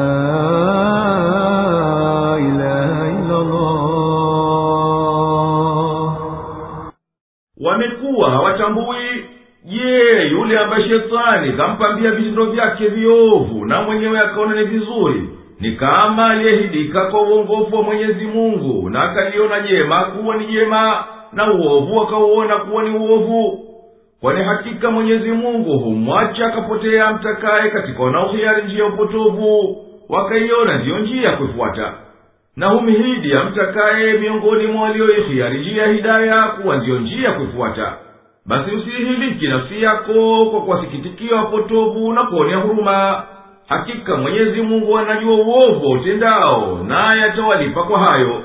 Wamekuwa 7.61 8.31
hawatambui 8.31 9.10
yule 10.51 10.63
ambaye 10.63 10.89
shetani 10.89 11.53
kampambia 11.53 12.11
vitendo 12.11 12.45
vyake 12.47 12.89
viovu 12.89 13.65
na 13.65 13.83
mwenyewe 13.83 14.21
akaona 14.21 14.55
ni 14.61 14.65
vizuri. 14.65 15.29
Ni 15.61 15.73
kama 15.73 16.31
aliyehidika 16.31 17.05
kwa 17.05 17.23
uongofu 17.23 17.77
wa 17.77 17.83
mwenyezi 17.83 18.27
mungu 18.27 18.91
na 18.91 19.03
akaliona 19.03 19.61
jema 19.61 20.05
kuwa 20.05 20.37
ni 20.37 20.47
jema 20.47 21.05
na 21.33 21.53
uovu 21.53 22.01
akauona 22.01 22.57
kuwa 22.57 22.83
ni 22.83 22.91
uovu. 22.99 23.65
Kwani 24.21 24.43
hakika 24.45 24.91
mwenyezi 24.91 25.31
mungu 25.33 25.79
humwacha 25.79 26.47
akapotea 26.47 27.07
amtakaye 27.09 27.71
katika 27.71 28.03
wanaohiari 28.03 28.63
njia 28.63 28.79
ya 28.79 28.87
upotovu 28.87 29.77
wakaiona 30.09 30.79
ndiyo 30.79 30.99
njia 30.99 31.23
ya 31.31 31.37
kuifuata. 31.37 31.93
Na 32.57 32.67
humhidi 32.67 33.33
amtakaye 33.33 34.13
miongoni 34.13 34.67
mwa 34.67 34.83
walioihiari 34.83 35.59
njia 35.59 35.83
ya 35.83 35.93
hidaya 35.93 36.37
kuwa 36.49 36.77
ndiyo 36.77 36.99
njia 36.99 37.29
ya 37.29 37.33
kuifuata 37.35 37.93
basi 38.47 38.71
usihiliki 38.71 39.49
nafsi 39.49 39.83
yako 39.83 40.47
kwa 40.51 40.61
kuwasikitikia 40.61 41.37
wapotovu 41.37 42.13
na 42.13 42.23
kuonea 42.23 42.57
huruma. 42.57 43.23
Hakika 43.69 44.17
mwenyezi 44.17 44.63
mungu 44.63 44.99
anajua 44.99 45.35
uovu 45.35 45.91
utendao 45.91 46.81
naye 46.89 47.25
atawalipa 47.25 47.83
kwa 47.83 47.99
hayo. 47.99 48.43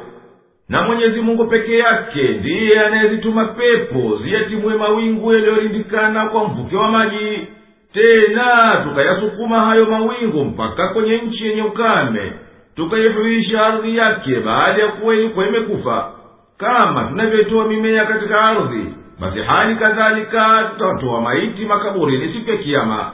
Na 0.69 0.81
mwenyezi 0.81 1.21
mungu 1.21 1.45
peke 1.45 1.77
yake 1.77 2.27
ndiye 2.27 2.79
anayezituma 2.79 3.45
pepo 3.45 4.19
ziyatimue 4.23 4.73
mawingu 4.77 5.33
yaliyorindikana 5.33 6.25
kwa 6.25 6.43
mvuke 6.47 6.75
wa 6.77 6.91
maji. 6.91 7.47
Tena 7.93 8.81
tukayasukuma 8.83 9.59
hayo 9.59 9.85
mawingu 9.85 10.45
mpaka 10.45 10.87
kwenye 10.87 11.17
nchi 11.17 11.47
yenye 11.47 11.61
ukame. 11.61 12.31
Tukaihuisha 12.75 13.65
ardhi 13.65 13.97
yake 13.97 14.39
baada 14.39 14.81
ya 14.83 14.87
kuwa 14.87 15.15
imekufa. 15.47 16.11
Kama 16.57 17.03
tunavyoitoa 17.03 17.65
mimea 17.67 18.05
katika 18.05 18.41
ardhi 18.41 18.85
basi 19.19 19.39
hali 19.39 19.75
kadhalika 19.75 20.69
tutawatoa 20.73 21.21
maiti 21.21 21.65
makaburini 21.65 22.33
siku 22.33 22.49
ya 22.51 22.57
kiama 22.57 23.11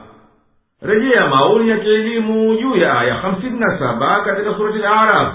rejea 0.82 1.28
maoni 1.28 1.70
ya 1.70 1.78
kielimu 1.78 2.56
juu 2.56 2.76
ya 2.76 3.00
aya 3.00 3.14
hamsini 3.14 3.60
na 3.60 3.80
saba 3.80 4.22
katika 4.22 4.54
surati 4.58 4.78
laraf 4.78 5.34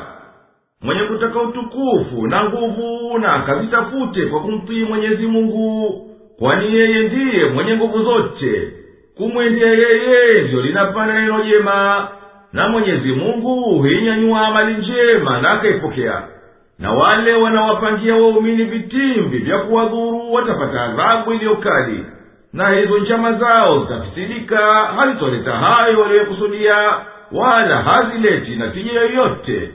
mwenye 0.83 1.03
kutaka 1.03 1.41
utukufu 1.41 2.27
na 2.27 2.45
nguvu 2.45 3.19
na 3.19 3.33
akazitafute 3.33 4.27
kwa 4.27 4.41
kumtii 4.41 4.85
mwenyezi 4.85 5.27
mungu 5.27 6.03
kwani 6.39 6.75
yeye 6.75 7.03
ndiye 7.03 7.45
mwenye 7.45 7.77
nguvu 7.77 8.03
zote. 8.05 8.73
Kumwendea 9.17 9.71
yeye 9.73 10.43
ndiyo 10.43 10.63
linapanda 10.63 11.15
neno 11.21 11.43
jema 11.45 12.09
na 12.53 12.69
mwenyezi 12.69 13.13
mungu 13.13 13.55
huinyanyua 13.79 14.47
amali 14.49 14.75
njema 14.75 15.41
na 15.41 15.51
akaipokea 15.51 16.23
na 16.79 16.93
wale 16.93 17.33
wanawapangia 17.35 18.15
waumini 18.17 18.65
vitimbi 18.65 19.39
vya 19.39 19.59
kuwadhuru 19.59 20.33
watapata 20.33 20.81
adhabu 20.83 21.33
iliyokali. 21.33 22.05
Na 22.53 22.71
hizo 22.71 22.99
njama 22.99 23.33
zao 23.33 23.81
zitafisidika 23.85 24.69
hazitoleta 24.97 25.53
hayo 25.53 26.01
waliyokusudia 26.01 26.77
wala 27.33 27.77
hazileti 27.83 28.57
natija 28.57 28.93
yoyote. 29.01 29.71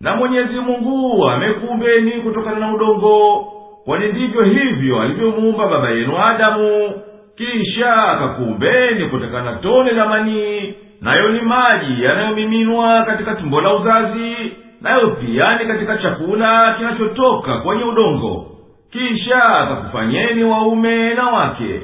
Na 0.00 0.16
mwenyezi 0.16 0.54
mungu 0.60 1.28
amekuumbeni 1.30 2.10
kutokana 2.10 2.58
na 2.58 2.74
udongo 2.74 3.44
kwani 3.84 4.06
ndivyo 4.12 4.42
hivyo 4.42 5.00
alivyomuumba 5.02 5.66
baba 5.68 5.90
yenu 5.90 6.18
adamu. 6.24 6.92
Kisha 7.36 7.94
akakuumbeni 8.04 9.04
kutokana 9.08 9.50
na 9.50 9.56
tone 9.56 9.92
la 9.92 10.06
manii 10.08 10.74
nayo 11.00 11.28
ni 11.28 11.40
maji 11.40 12.04
yanayomiminwa 12.04 13.02
katika 13.02 13.34
tumbo 13.34 13.60
la 13.60 13.74
uzazi 13.74 14.36
nayo 14.80 15.06
pia 15.10 15.58
ni 15.58 15.66
katika 15.66 15.96
chakula 15.98 16.74
kinachotoka 16.78 17.58
kwenye 17.58 17.84
udongo. 17.84 18.46
Kisha 18.92 19.42
akakufanyeni 19.42 20.44
waume 20.44 21.14
na 21.14 21.26
wake. 21.26 21.80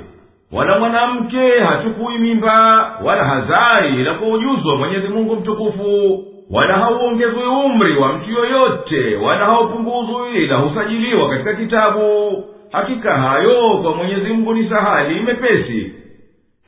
Wala 0.52 0.78
mwanamke 0.78 1.58
hachukui 1.60 2.18
mimba 2.18 2.90
wala 3.04 3.24
hazai 3.24 4.00
ila 4.00 4.14
kwa 4.14 4.28
ujuzi 4.28 4.68
mungu 5.08 5.36
mtukufu 5.36 6.24
wala 6.50 6.74
hauongezwi 6.74 7.42
umri 7.64 7.96
wa 7.96 8.12
mtu 8.12 8.30
yoyote 8.30 9.16
wala 9.16 9.44
haupunguzwi 9.44 10.44
ila 10.44 10.56
husajiliwa 10.56 11.28
katika 11.28 11.54
kitabu. 11.54 12.44
Hakika 12.72 13.14
hayo 13.16 13.78
kwa 13.82 13.94
mwenyezi 13.94 14.32
mungu 14.32 14.54
ni 14.54 14.68
sahali 14.68 15.20
mepesi 15.20 15.92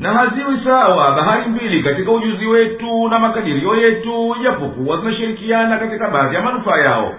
na 0.03 0.13
haziwi 0.13 0.61
sawa 0.65 1.13
bahari 1.13 1.45
mbili 1.51 1.83
katika 1.83 2.13
ujuzi 2.13 2.47
wetu 2.47 3.09
na 3.09 3.19
makadirio 3.19 3.75
yetu 3.77 4.37
ijapokuwa 4.41 4.97
zinashirikiana 5.01 5.79
katika 5.79 6.09
baadhi 6.11 6.35
ya 6.35 6.43
manufaa 6.43 6.77
yao. 6.79 7.15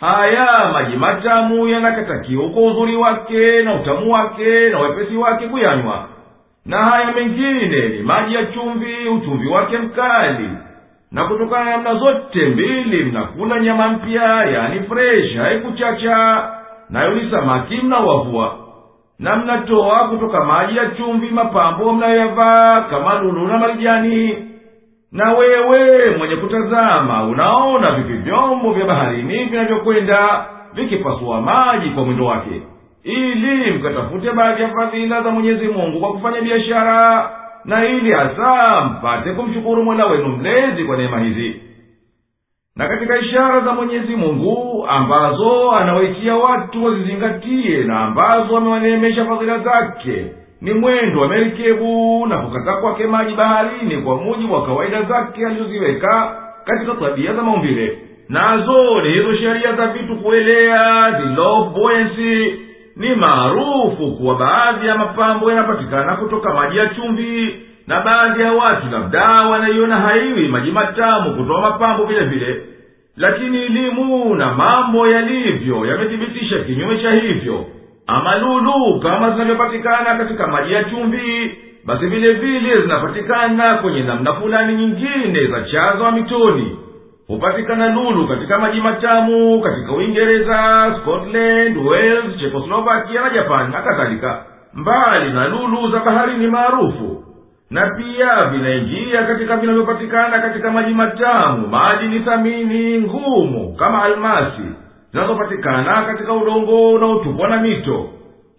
Haya 0.00 0.46
maji 0.72 0.96
matamu 0.96 1.68
yanakatakiwa 1.68 2.48
kwa 2.48 2.62
uzuri 2.62 2.96
wake 2.96 3.62
na 3.62 3.74
utamu 3.74 4.12
wake 4.12 4.68
na 4.68 4.78
wepesi 4.78 5.16
wake 5.16 5.48
kuyanywa. 5.48 6.08
Na 6.66 6.76
haya 6.84 7.12
mengine 7.12 7.88
ni 7.88 8.02
maji 8.02 8.34
ya 8.34 8.46
chumvi 8.46 9.08
uchumvi 9.08 9.48
wake 9.48 9.78
mkali. 9.78 10.48
Na 11.12 11.24
kutokana 11.24 11.64
na 11.64 11.70
namna 11.70 11.94
zote 11.94 12.46
mbili 12.46 13.04
mnakula 13.04 13.60
nyama 13.60 13.88
mpya 13.88 14.44
yani 14.44 14.80
fresh 14.80 15.36
haikuchacha. 15.36 16.48
Nayo 16.90 17.10
ni 17.10 17.30
samaki 17.30 17.74
mnawavua 17.76 18.56
na 19.22 19.36
mnatoa 19.36 20.08
kutoka 20.08 20.44
maji 20.44 20.76
ya 20.76 20.86
chumvi 20.86 21.28
mapambo 21.30 21.92
mnayoyavaa 21.92 22.80
kama 22.80 23.14
lulu 23.18 23.46
na 23.48 23.58
marijani 23.58 24.38
na 25.12 25.32
wewe 25.32 26.10
mwenye 26.18 26.36
kutazama 26.36 27.24
unaona 27.24 27.90
vivi 27.92 28.18
vyombo 28.18 28.72
vya 28.72 28.84
baharini 28.86 29.44
vinavyokwenda 29.44 30.44
vikipasua 30.74 31.40
maji 31.40 31.90
kwa 31.90 32.04
mwendo 32.04 32.24
wake. 32.26 32.62
Ili 33.04 33.70
mkatafute 33.70 34.32
baadhi 34.32 34.62
ya 34.62 34.68
fadhila 34.68 35.22
za 35.22 35.30
mwenyezi 35.30 35.68
mungu 35.68 36.00
kwa 36.00 36.12
kufanya 36.12 36.40
biashara. 36.40 37.30
Na 37.64 37.84
ili 37.88 38.12
hasa 38.12 38.80
mpate 38.84 39.32
kumshukuru 39.32 39.84
mola 39.84 40.10
wenu 40.10 40.28
mlezi 40.28 40.84
kwa 40.84 40.96
neema 40.96 41.18
hizi 41.20 41.60
na 42.76 42.88
katika 42.88 43.18
ishara 43.18 43.60
za 43.60 43.72
mwenyezi 43.72 44.16
mungu 44.16 44.86
ambazo 44.88 45.72
anawaitia 45.72 46.36
watu 46.36 46.84
wazizingatie 46.84 47.84
na 47.84 48.00
ambazo 48.00 48.56
amewaneemesha 48.56 49.24
fadhila 49.24 49.58
zake 49.58 50.26
ni 50.60 50.72
mwendo 50.74 51.20
wa 51.20 51.28
merikebu 51.28 52.26
na 52.28 52.38
kukata 52.38 52.72
kwake 52.76 53.06
maji 53.06 53.34
baharini 53.34 53.96
kwa 53.96 54.16
mujibu 54.16 54.54
wa 54.54 54.66
kawaida 54.66 55.02
zake 55.02 55.46
alizoziweka 55.46 56.36
katika 56.64 56.94
tabia 56.94 57.34
za 57.34 57.42
maumbile. 57.42 57.98
Nazo 58.28 59.00
ni 59.02 59.08
hizo 59.08 59.34
sheria 59.34 59.72
za 59.72 59.86
vitu 59.86 60.16
kuelea 60.16 61.08
law 61.36 61.72
ni 62.96 63.14
maarufu 63.14 64.16
kuwa 64.16 64.34
baadhi 64.34 64.86
ya 64.86 64.98
mapambo 64.98 65.50
yanapatikana 65.50 66.16
kutoka 66.16 66.54
maji 66.54 66.78
ya 66.78 66.86
chumvi 66.86 67.60
na 67.86 68.00
baadhi 68.00 68.42
ya 68.42 68.52
watu 68.52 68.86
labda 68.92 69.22
wanaiona 69.50 69.96
haiwi 69.96 70.48
maji 70.48 70.70
matamu 70.70 71.34
kutoa 71.34 71.60
mapambo 71.60 72.04
vile 72.04 72.24
vile 72.24 72.62
lakini 73.16 73.62
elimu 73.62 74.34
na 74.34 74.54
mambo 74.54 75.08
yalivyo 75.08 75.86
yamethibitisha 75.86 76.58
kinyume 76.58 76.98
cha 77.02 77.10
hivyo. 77.10 77.64
Ama 78.06 78.38
lulu 78.38 79.00
kama 79.00 79.30
zinavyopatikana 79.30 80.14
katika 80.14 80.48
maji 80.48 80.72
ya 80.72 80.84
chumvi 80.84 81.58
basi 81.84 82.06
vile 82.06 82.34
vile 82.34 82.80
zinapatikana 82.82 83.74
kwenye 83.74 84.02
namna 84.02 84.32
fulani 84.34 84.74
nyingine 84.74 85.46
za 85.46 85.62
chazo 85.62 86.04
wa 86.04 86.12
mitoni. 86.12 86.78
Hupatikana 87.26 87.88
lulu 87.88 88.28
katika 88.28 88.58
maji 88.58 88.80
matamu 88.80 89.60
katika 89.60 89.92
uingereza 89.92 90.86
scotland 91.00 91.76
wales 91.86 92.38
chekoslovakia 92.40 93.20
na 93.22 93.30
japani 93.30 93.72
na 93.72 93.82
kadhalika. 93.82 94.44
Mbali 94.74 95.32
na 95.32 95.48
lulu 95.48 95.90
za 95.90 95.98
baharini 96.00 96.46
maarufu 96.46 97.24
na 97.72 97.86
pia 97.96 98.36
vinaingia 98.50 99.22
katika 99.26 99.56
vinavyopatikana 99.56 100.38
katika 100.38 100.70
maji 100.70 100.94
matamu. 100.94 101.68
Maji 101.68 102.06
ni 102.08 102.20
thamini 102.20 102.98
ngumu 103.00 103.76
kama 103.78 104.02
almasi. 104.02 104.62
Zinazopatikana 105.12 106.02
katika 106.02 106.32
udongo 106.32 106.92
unaotupwa 106.92 107.48
na 107.48 107.56
mito. 107.56 108.08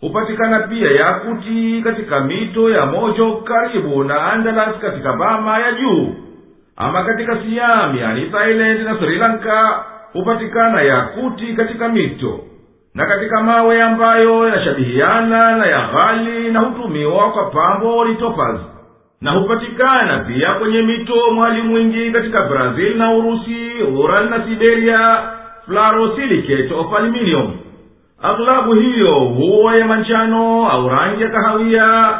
Hupatikana 0.01 0.59
pia 0.59 0.91
yakuti 0.91 1.81
katika 1.83 2.19
mito 2.19 2.69
ya 2.69 2.85
mojo 2.85 3.31
karibu 3.31 4.03
na 4.03 4.31
andalas 4.33 4.75
katika 4.81 5.13
bama 5.13 5.59
ya 5.59 5.71
juu. 5.71 6.15
Ama 6.75 7.03
katika 7.03 7.37
siam 7.37 7.97
yani 7.97 8.21
thailand 8.25 8.79
na 8.79 8.97
sri 8.99 9.15
lanka 9.15 9.83
hupatikana 10.13 10.81
yakuti 10.81 11.53
katika 11.53 11.89
mito. 11.89 12.39
Na 12.95 13.05
katika 13.05 13.41
mawe 13.43 13.81
ambayo 13.83 14.47
yanashabihiana 14.49 15.57
na 15.57 15.65
ya 15.65 15.87
ghali 15.87 16.51
na 16.51 16.59
hutumiwa 16.59 17.31
kwa 17.31 17.45
pambo 17.45 18.05
litopaz 18.05 18.55
na 19.23 19.31
hupatikana 19.31 20.19
pia 20.19 20.53
kwenye 20.53 20.81
mito 20.81 21.31
mwali 21.33 21.61
mwingi 21.61 22.11
katika 22.11 22.41
brazil 22.43 22.97
na 22.97 23.13
urusi 23.13 23.71
ural 23.97 24.29
na 24.29 24.43
siberia 24.47 25.17
fluorosilicate 25.65 26.73
of 26.73 26.93
aluminium. 26.97 27.51
Aghlabu 28.21 28.73
hiyo 28.73 29.07
huwa 29.19 29.75
ya 29.75 29.85
manjano 29.87 30.69
au 30.69 30.89
rangi 30.89 31.23
ya 31.23 31.29
kahawia 31.29 32.19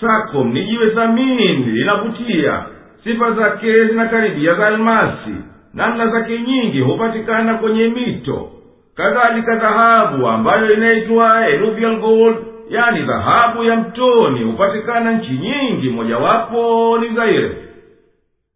sakom 0.00 0.52
ni 0.52 0.64
jiwe 0.64 0.90
thamini 0.90 1.46
linavutia 1.54 2.62
sifa 3.04 3.32
zake 3.32 3.84
zinakaribia 3.84 4.54
za 4.54 4.66
almasi. 4.66 5.34
Namna 5.74 6.06
zake 6.08 6.38
nyingi 6.38 6.80
hupatikana 6.80 7.54
kwenye 7.54 7.88
mito. 7.88 8.48
Kadhalika 8.94 9.56
dhahabu 9.56 10.28
ambayo 10.28 10.72
inaitwa 10.74 11.48
eluvial 11.48 11.96
gold 11.96 12.36
yani 12.70 13.00
dhahabu 13.02 13.64
ya 13.64 13.76
mtoni 13.76 14.42
hupatikana 14.44 15.12
nchi 15.12 15.30
nyingi 15.32 15.90
mojawapo 15.90 16.98
ni 16.98 17.08
zaire. 17.16 17.50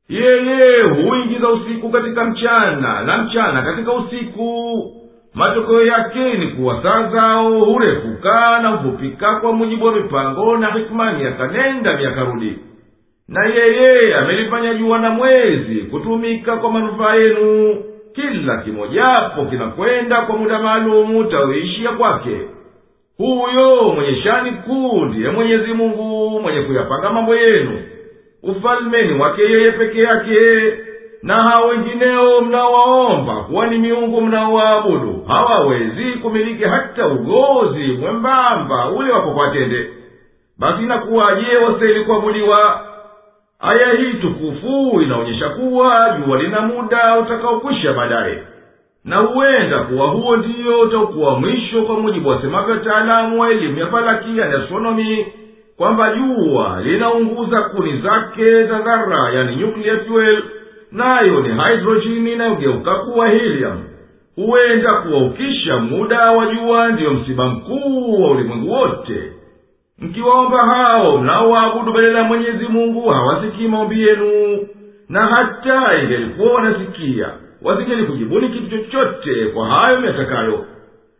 Yeye 0.08 0.82
huingiza 0.82 1.48
usiku 1.48 1.88
katika 1.90 2.24
mchana 2.24 3.02
na 3.02 3.18
mchana 3.18 3.62
katika 3.62 3.92
usiku. 3.92 4.82
Matokeo 5.34 5.84
yake 5.86 6.32
ni 6.34 6.46
kuwa 6.46 6.82
saa 6.82 7.08
zao 7.08 7.60
hurefuka 7.64 8.58
na 8.62 8.68
hufupika 8.68 9.36
kwa 9.36 9.52
mujibu 9.52 9.86
wa 9.86 9.92
mipango 9.92 10.56
na 10.56 10.70
hikma 10.72 11.12
miaka 11.12 11.46
nenda 11.46 12.24
rudi 12.24 12.58
na 13.28 13.46
yeye 13.46 14.14
amelifanya 14.16 14.74
jua 14.74 14.98
na 14.98 15.10
mwezi 15.10 15.74
kutumika 15.74 16.56
kwa 16.56 16.72
manufaa 16.72 17.14
yenu. 17.14 17.76
Kila 18.14 18.56
kimojapo 18.56 19.44
kinakwenda 19.50 20.20
kwa 20.22 20.36
muda 20.36 20.58
maalumu 20.58 21.24
taoishia 21.24 21.92
kwake 21.92 22.40
huyo 23.18 23.82
mwenye 23.94 24.22
shani 24.22 24.50
kuu 24.52 25.04
ndiye 25.04 25.30
mwenyezi 25.30 25.72
mungu 25.74 26.40
mwenye 26.40 26.60
kuyapanga 26.62 27.10
mambo 27.10 27.36
yenu. 27.36 27.82
Ufalmeni 28.42 29.20
wake 29.20 29.42
yeye 29.42 29.72
peke 29.72 29.98
yake 29.98 30.74
na 31.22 31.34
hao 31.34 31.68
wengineo 31.68 32.40
mnawaomba 32.40 33.34
kuwa 33.34 33.66
ni 33.66 33.78
miungu 33.78 34.20
mnaowaabudu 34.20 35.24
hawawezi 35.28 36.04
kumiliki 36.22 36.64
hata 36.64 37.06
ugozi 37.06 37.92
mwembamba 37.92 38.90
ule 38.90 39.12
wakokwatende 39.12 39.90
basi 40.58 40.82
nakuwaje 40.82 41.56
wastahili 41.56 42.04
kuabudiwa? 42.04 42.80
Aya 43.60 43.92
hii 43.98 44.14
tukufu 44.14 45.00
inaonyesha 45.02 45.48
kuwa 45.48 46.16
jua 46.26 46.38
lina 46.42 46.60
muda 46.60 47.18
utakaokwisha 47.18 47.92
baadaye 47.92 48.38
na 49.04 49.16
huenda 49.18 49.78
kuwa 49.78 50.06
huo 50.06 50.36
ndiyo 50.36 50.80
utakuwa 50.80 51.40
mwisho 51.40 51.82
kwa 51.82 52.00
mujibu 52.00 52.28
wasemavyo 52.28 52.74
wataalamu 52.74 53.40
wa 53.40 53.50
elimu 53.50 53.78
ya 53.78 53.86
falakia 53.86 54.44
na 54.48 54.62
astronomi 54.62 55.26
kwamba 55.76 56.14
jua 56.16 56.80
linaunguza 56.84 57.62
kuni 57.62 57.98
zake 58.02 58.64
za 58.64 58.78
dhara 58.78 59.30
yani 59.34 59.56
nuclear 59.56 60.00
fuel 60.04 60.42
nayo 60.92 61.40
ni 61.40 61.48
hydrojini 61.48 62.32
inayogeuka 62.32 62.94
kuwa 62.94 63.28
helium. 63.28 63.78
Huenda 64.36 64.94
kuwa 64.94 65.18
ukisha 65.22 65.76
muda 65.78 66.30
wa 66.32 66.46
jua 66.54 66.88
ndiyo 66.88 67.10
msiba 67.14 67.46
mkuu 67.48 68.22
wa 68.22 68.30
ulimwengu 68.30 68.72
wote. 68.72 69.32
Mkiwaomba 69.98 70.58
hao 70.58 71.18
mnaowaabudu 71.18 71.92
badala 71.92 72.18
ya 72.18 72.24
mwenyezi 72.24 72.64
mungu 72.68 73.08
hawasikii 73.08 73.68
maombi 73.68 74.02
yenu 74.08 74.58
na 75.08 75.26
hata 75.26 76.00
ingelikuwa 76.02 76.52
wanasikia 76.52 77.28
wazijeni 77.64 78.06
kujibuni 78.06 78.48
kitu 78.48 78.68
chochote 78.78 79.46
kwa 79.46 79.66
hayo 79.68 80.00
miatakayo 80.00 80.66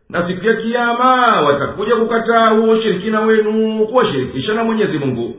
na 0.09 0.27
siku 0.27 0.45
ya 0.47 0.53
kiama 0.55 1.41
watakuja 1.41 1.95
kukataa 1.95 2.49
huo 2.49 2.69
ushirikina 2.73 3.21
wenu 3.21 3.85
kuwashirikisha 3.87 4.53
na 4.53 4.63
mwenyezi 4.63 4.97
mungu. 4.97 5.35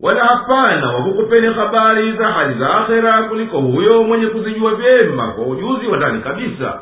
Wala 0.00 0.24
hapana 0.24 0.92
wakukupeni 0.92 1.46
habari 1.54 2.12
za 2.12 2.26
hali 2.26 2.58
za 2.58 2.74
akhera 2.74 3.22
kuliko 3.22 3.60
huyo 3.60 4.02
mwenye 4.04 4.26
kuzijua 4.26 4.74
vyema 4.74 5.32
kwa 5.32 5.46
ujuzi 5.46 5.86
wa 5.86 5.96
ndani 5.96 6.22
kabisa. 6.22 6.80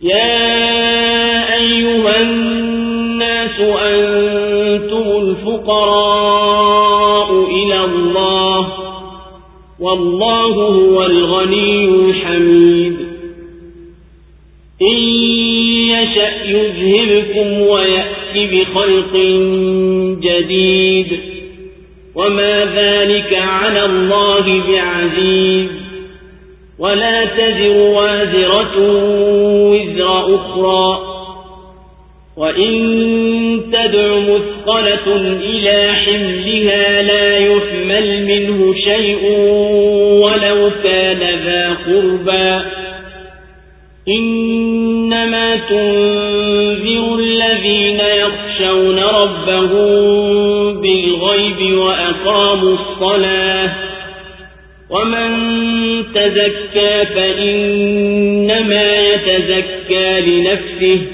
Ya 0.00 1.48
ayuha 1.48 2.18
nnasu 2.24 3.78
antum 3.78 5.30
lfuqaraa 5.30 6.83
والله 9.84 10.52
هو 10.52 11.06
الغني 11.06 11.84
الحميد. 11.84 12.96
إن 14.82 14.96
يشأ 15.88 16.44
يذهبكم 16.44 17.60
ويأتي 17.60 18.46
بخلق 18.46 19.16
جديد. 20.22 21.20
وما 22.14 22.64
ذلك 22.76 23.34
على 23.34 23.84
الله 23.84 24.62
بعزيز. 24.68 25.68
ولا 26.78 27.24
تزر 27.24 27.76
وازرة 27.76 28.72
وزر 29.70 30.34
أخرى. 30.34 30.98
وإن 32.36 32.74
تدع 33.72 34.18
مثقلة 34.18 35.16
إلى 35.40 35.92
حملها 35.92 37.02
لا 37.02 37.38
يحمل 37.38 38.24
منه 38.24 38.74
شيء 38.74 39.24
ولو 40.22 40.70
كان 40.84 41.18
ذا 41.46 41.76
قربى. 41.86 42.64
إنما 44.08 45.56
تنذر 45.56 47.18
الذين 47.18 48.00
يخشون 48.00 48.98
ربهم 48.98 49.94
بالغيب 50.80 51.78
وأقاموا 51.78 52.74
الصلاة. 52.74 53.70
ومن 54.90 55.30
تزكى 56.14 57.04
فإنما 57.14 58.96
يتزكى 58.96 60.20
لنفسه. 60.20 61.13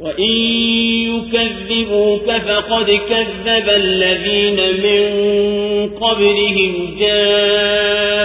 وإن 0.00 0.32
يكذبوك 1.12 2.24
فقد 2.24 3.00
كذب 3.08 3.68
الذين 3.68 4.56
من 4.82 5.02
قبلهم 6.00 6.96
جاءتهم 7.00 8.24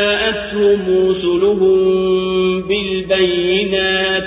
رسلهم 1.10 1.78
بالبينات 2.62 4.24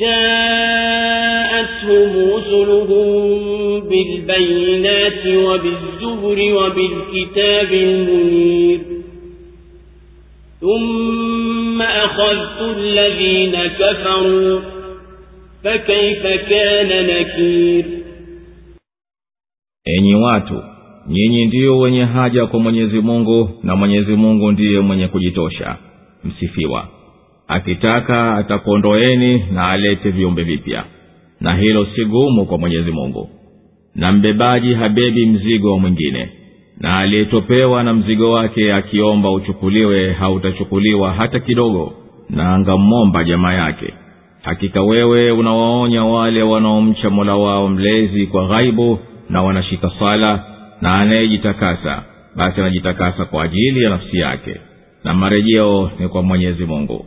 جاءتهم 0.00 1.10
رسلهم 2.34 3.10
بالبينات 3.80 5.26
وبالزبر 5.26 6.38
وبالكتاب 6.54 7.72
المنير 7.72 8.80
ثم 10.60 11.82
أخذت 11.82 12.76
الذين 12.76 13.56
كفروا 13.78 14.71
فكيف 15.63 16.23
كان 16.49 16.89
نكير 17.07 17.85
enyi 19.97 20.15
watu 20.15 20.63
nyinyi 21.09 21.45
ndiyo 21.45 21.77
wenye 21.79 22.03
haja 22.05 22.45
kwa 22.47 22.59
mwenyezi 22.59 22.99
mungu 23.01 23.49
na 23.63 23.75
mwenyezi 23.75 24.15
mungu 24.15 24.51
ndiye 24.51 24.79
mwenye 24.79 25.07
kujitosha 25.07 25.75
msifiwa 26.23 26.87
akitaka 27.47 28.35
atakuondoeni 28.35 29.43
na 29.53 29.69
alete 29.69 30.09
viumbe 30.11 30.43
vipya 30.43 30.83
na 31.41 31.55
hilo 31.55 31.85
si 31.95 32.05
gumu 32.05 32.45
kwa 32.45 32.57
mwenyezi 32.57 32.91
mungu 32.91 33.29
na 33.95 34.11
mbebaji 34.11 34.73
habebi 34.73 35.25
mzigo 35.25 35.71
wa 35.73 35.79
mwingine 35.79 36.29
na 36.79 36.97
aliyetopewa 36.99 37.83
na 37.83 37.93
mzigo 37.93 38.31
wake 38.31 38.73
akiomba 38.73 39.31
uchukuliwe 39.31 40.11
hautachukuliwa 40.13 41.13
hata 41.13 41.39
kidogo 41.39 41.93
na 42.29 42.53
angammomba 42.55 43.23
jamaa 43.23 43.53
yake 43.53 43.93
hakika 44.42 44.82
wewe 44.82 45.30
unawaonya 45.30 46.04
wale 46.04 46.42
wanaomcha 46.42 47.10
mola 47.10 47.36
wao 47.36 47.68
mlezi 47.68 48.26
kwa 48.26 48.46
ghaibu 48.48 48.98
na 49.30 49.42
wanashika 49.42 49.90
sala 49.98 50.44
na 50.80 50.94
anayejitakasa 50.94 52.02
basi 52.36 52.60
anajitakasa 52.60 53.24
kwa 53.24 53.44
ajili 53.44 53.82
ya 53.82 53.90
nafsi 53.90 54.18
yake 54.18 54.56
na 55.04 55.14
marejeo 55.14 55.90
ni 55.98 56.08
kwa 56.08 56.22
mwenyezi 56.22 56.64
mungu. 56.64 57.06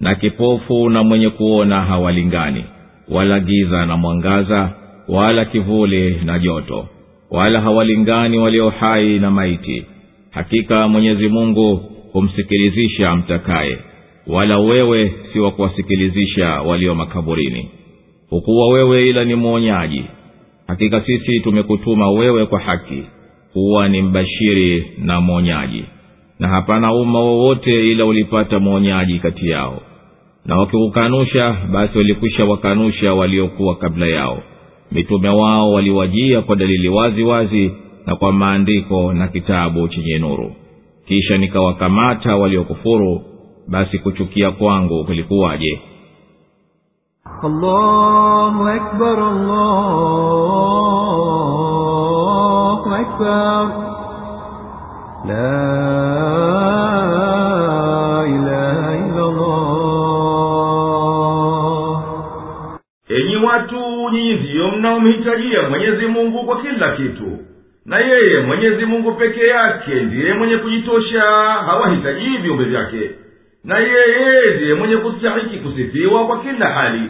Na 0.00 0.14
kipofu 0.14 0.90
na 0.90 1.02
mwenye 1.02 1.30
kuona 1.30 1.80
hawalingani 1.82 2.64
wala 3.08 3.40
giza 3.40 3.86
na 3.86 3.96
mwangaza 3.96 4.70
wala 5.08 5.44
kivuli 5.44 6.20
na 6.24 6.38
joto 6.38 6.86
wala 7.30 7.60
hawalingani 7.60 8.38
walio 8.38 8.70
hai 8.70 9.18
na 9.18 9.30
maiti. 9.30 9.86
Hakika 10.30 10.88
mwenyezi 10.88 11.28
mungu 11.28 11.76
humsikilizisha 12.12 13.10
amtakaye 13.10 13.78
wala 14.26 14.58
wewe 14.58 15.12
si 15.32 15.38
wa 15.40 15.50
kuwasikilizisha 15.50 16.48
walio 16.62 16.94
makaburini. 16.94 17.68
Hukuwa 18.30 18.68
wewe 18.68 19.08
ila 19.08 19.24
ni 19.24 19.34
mwonyaji. 19.34 20.04
Hakika 20.66 21.00
sisi 21.00 21.40
tumekutuma 21.40 22.10
wewe 22.10 22.46
kwa 22.46 22.60
haki 22.60 23.02
kuwa 23.52 23.88
ni 23.88 24.02
mbashiri 24.02 24.86
na 24.98 25.20
mwonyaji. 25.20 25.84
Na 26.38 26.48
hapana 26.48 26.94
umma 26.94 27.18
wowote 27.20 27.84
ila 27.84 28.04
ulipata 28.04 28.58
mwonyaji 28.58 29.18
kati 29.18 29.48
yao. 29.48 29.82
Na 30.46 30.56
wakikukanusha 30.56 31.56
basi 31.72 31.98
walikwisha 31.98 32.48
wakanusha 32.48 33.14
waliokuwa 33.14 33.76
kabla 33.76 34.06
yao. 34.06 34.42
Mitume 34.92 35.28
wao 35.28 35.72
waliwajia 35.72 36.42
kwa 36.42 36.56
dalili 36.56 36.88
wazi 36.88 37.22
wazi 37.22 37.70
na 38.06 38.16
kwa 38.16 38.32
maandiko 38.32 39.12
na 39.12 39.28
kitabu 39.28 39.88
chenye 39.88 40.18
nuru. 40.18 40.52
Kisha 41.08 41.38
nikawakamata 41.38 42.36
waliokufuru 42.36 43.22
basi 43.68 43.98
kuchukia 43.98 44.50
kwangu 44.50 45.04
kulikuwaje? 45.04 45.80
Enyi 63.08 63.36
watu 63.36 64.10
nyinyi 64.12 64.34
ndiyo 64.34 64.70
mnaomhitajia 64.70 65.68
mwenyezi 65.68 66.06
mungu 66.06 66.44
kwa 66.46 66.60
kila 66.62 66.96
kitu. 66.96 67.38
Na 67.86 67.98
yeye 67.98 68.40
mwenyezi 68.46 68.84
mungu 68.84 69.12
peke 69.12 69.46
yake 69.46 69.94
ndiye 69.94 70.34
mwenye 70.34 70.56
kujitosha 70.56 71.20
hawahitajii 71.66 72.36
viumbe 72.36 72.64
vyake 72.64 73.10
na 73.64 73.78
yeye 73.78 74.54
ndiye 74.56 74.74
mwenye 74.74 74.96
kustahiki 74.96 75.56
kusifiwa 75.58 76.26
kwa 76.26 76.40
kila 76.40 76.66
hali. 76.68 77.02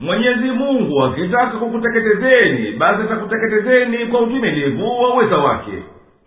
Mwenyezi 0.00 0.50
mungu 0.50 1.04
akitaka 1.04 1.46
kukuteketezeni 1.46 2.70
basi 2.72 3.02
atakuteketezeni 3.02 4.06
kwa 4.06 4.20
utumilivu 4.20 5.02
wa 5.02 5.14
uweza 5.14 5.36
wake. 5.36 5.72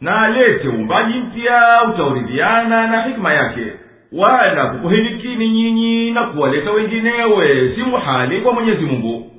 Na 0.01 0.21
alete 0.21 0.67
uumbaji 0.67 1.13
mpya 1.19 1.61
utaoridhiana 1.93 2.87
na 2.87 3.01
hikima 3.01 3.33
yake. 3.33 3.65
Wala 4.11 4.65
kukuhilikini 4.65 5.49
nyinyi 5.49 6.11
na 6.11 6.23
kuwaleta 6.23 6.71
wenginewe 6.71 7.71
si 7.75 7.81
muhali 7.83 8.41
kwa 8.41 8.53
mwenyezi 8.53 8.85
mungu. 8.85 9.31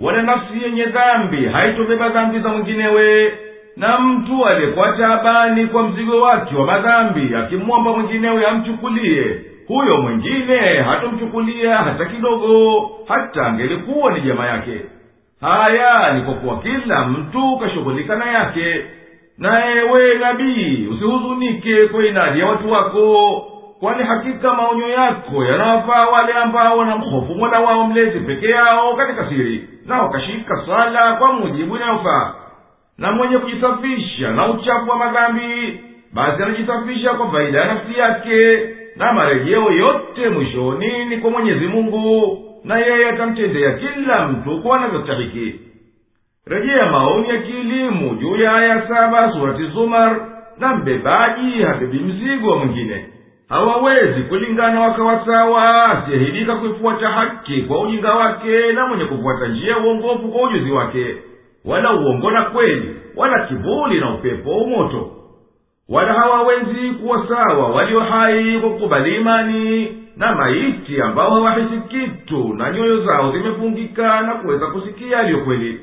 Wala 0.00 0.22
nafsi 0.22 0.62
yenye 0.64 0.84
dhambi 0.84 1.44
haitobeba 1.46 2.08
dhambi 2.08 2.38
za 2.38 2.48
mwinginewe. 2.48 3.32
Na 3.76 3.98
mtu 4.00 4.46
aliyekuwa 4.46 4.92
taabani 4.92 5.66
kwa 5.66 5.88
mzigo 5.88 6.20
wake 6.20 6.56
wa 6.56 6.66
madhambi 6.66 7.34
akimwomba 7.36 7.92
mwinginewe 7.92 8.46
amchukulie 8.46 9.36
huyo 9.68 9.96
mwingine 10.02 10.58
hatomchukulia 10.82 11.76
hata 11.76 12.04
kidogo 12.04 12.90
hata 13.08 13.46
angelikuwa 13.46 14.12
ni 14.12 14.20
jamaa 14.20 14.46
yake. 14.46 14.80
Haya 15.40 16.12
ni 16.14 16.20
kwa 16.22 16.34
kuwa 16.34 16.58
kila 16.58 17.04
mtu 17.08 17.58
kashughulika 17.58 18.16
na 18.16 18.30
yake. 18.32 18.84
Naye 19.38 19.82
we 19.82 20.14
nabii 20.14 20.86
usihuzunike 20.92 21.86
kwa 21.86 22.06
inadi 22.06 22.40
ya 22.40 22.46
watu 22.46 22.72
wako 22.72 23.36
kwani 23.80 24.04
hakika 24.04 24.54
maonyo 24.54 24.88
yako 24.88 25.44
yanawafaa 25.44 26.06
wale 26.06 26.32
ambao 26.32 26.78
wanamhofu 26.78 27.34
mola 27.34 27.60
wao 27.60 27.86
mlezi 27.86 28.20
peke 28.20 28.46
yao 28.48 28.94
katika 28.96 29.28
siri 29.28 29.68
na 29.86 30.02
wakashika 30.02 30.62
sala 30.66 31.12
kwa 31.12 31.32
mujibu 31.32 31.76
inayofaa 31.76 32.34
na 32.98 33.12
mwenye 33.12 33.38
kujisafisha 33.38 34.30
na 34.30 34.46
uchafu 34.50 34.90
wa 34.90 34.96
madhambi 34.96 35.80
basi 36.12 36.42
anajisafisha 36.42 37.10
kwa 37.14 37.30
faida 37.32 37.60
ya 37.60 37.74
nafsi 37.74 37.98
yake 37.98 38.58
na 38.96 39.12
marejeo 39.12 39.72
yote 39.72 40.28
mwishoni 40.28 41.04
ni 41.04 41.16
kwa 41.18 41.30
mwenyezi 41.30 41.66
mungu 41.66 42.38
na 42.64 42.78
yeye 42.78 43.08
atamtendea 43.08 43.72
kila 43.72 44.28
mtu 44.28 44.62
kwa 44.62 44.78
anavyostahiki. 44.78 45.60
Rejea 46.46 46.86
maoni 46.92 47.28
ya 47.28 47.36
kielimu 47.42 48.14
juu 48.14 48.36
ya 48.36 48.54
aya 48.54 48.88
saba 48.88 49.32
surati 49.32 49.64
zumar 49.66 50.20
na 50.58 50.74
mbebaji 50.76 51.62
habebi 51.66 51.98
mzigo 51.98 52.50
wa 52.50 52.56
mwingine. 52.58 53.06
Hawawezi 53.48 54.22
kulingana 54.22 54.80
wakawa 54.80 55.26
sawa 55.26 55.84
asiyehidika 55.84 56.56
kuifuata 56.56 57.08
haki 57.08 57.62
kwa 57.62 57.80
ujinga 57.80 58.14
wake 58.14 58.72
na 58.72 58.86
mwenye 58.86 59.04
kufuata 59.04 59.46
njia 59.48 59.70
ya 59.70 59.78
uongofu 59.78 60.28
kwa 60.28 60.42
ujuzi 60.48 60.70
wake. 60.70 61.16
Wala 61.64 61.92
uongo 61.92 62.30
na 62.30 62.42
kweli 62.42 62.96
wala 63.16 63.46
kivuli 63.46 64.00
na 64.00 64.14
upepo 64.14 64.50
umoto 64.50 65.10
wala 65.88 66.12
hawawezi 66.12 66.90
kuwa 67.02 67.28
sawa 67.28 67.68
walio 67.68 68.00
hai 68.00 68.58
kwa 68.60 68.70
kukubali 68.70 69.16
imani 69.16 69.96
na 70.16 70.34
maiti 70.34 71.00
ambao 71.00 71.30
hawahisi 71.34 71.80
kitu 71.88 72.54
na 72.54 72.70
nyoyo 72.70 73.04
zao 73.06 73.32
zimefungika 73.32 74.20
na 74.20 74.34
kuweza 74.34 74.66
kusikia 74.66 75.18
aliyo 75.18 75.38
kweli. 75.44 75.80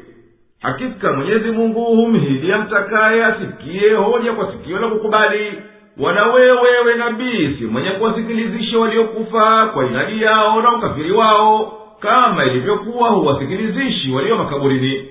Hakika 0.62 1.14
mwenyezi 1.14 1.52
mungu 1.52 1.86
humhidia 1.86 2.58
mtakaye 2.58 3.26
asikie 3.26 3.94
hoja 3.94 4.34
kwa 4.34 4.52
sikio 4.52 4.80
la 4.80 4.88
kukubali. 4.88 5.54
Wala 5.98 6.32
wewewe 6.34 6.96
nabii 6.96 7.56
si 7.60 7.66
mwenye 7.66 7.90
kuwasikilizisha 7.92 8.80
waliokufa 8.80 9.66
kwa 9.66 9.86
inadi 9.86 10.22
yao 10.22 10.62
na 10.62 10.76
ukafiri 10.78 11.12
wao 11.12 11.74
kama 12.00 12.46
ilivyokuwa 12.46 13.10
huwasikilizishi 13.10 14.12
walio 14.12 14.36
makaburini. 14.38 15.06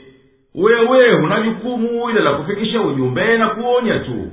Wewe 0.55 1.13
huna 1.13 1.41
jukumu 1.41 2.11
ila 2.11 2.21
la 2.21 2.33
kufikisha 2.33 2.81
ujumbe 2.81 3.39
na 3.39 3.49
kuonya 3.49 3.99
tu 3.99 4.27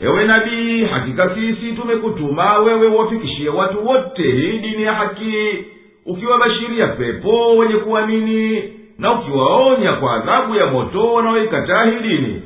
ewe 0.00 0.24
nabii 0.24 0.84
hakika 0.84 1.34
sisi 1.34 1.72
tumekutuma 1.72 2.58
wewe 2.58 2.86
wafikishie 2.88 3.48
watu 3.48 3.86
wote 3.86 4.22
hii 4.22 4.58
dini 4.58 4.82
ya 4.82 4.92
haki. 4.92 5.64
Ukiwabashiria 6.06 6.86
pepo 6.86 7.56
wenye 7.56 7.74
kuamini 7.74 8.62
na 8.98 9.12
ukiwaonya 9.12 9.92
kwa 9.92 10.14
adhabu 10.14 10.54
ya 10.54 10.66
moto 10.66 11.12
wanaoikataa 11.12 11.84
hii 11.84 11.98
dini. 12.08 12.42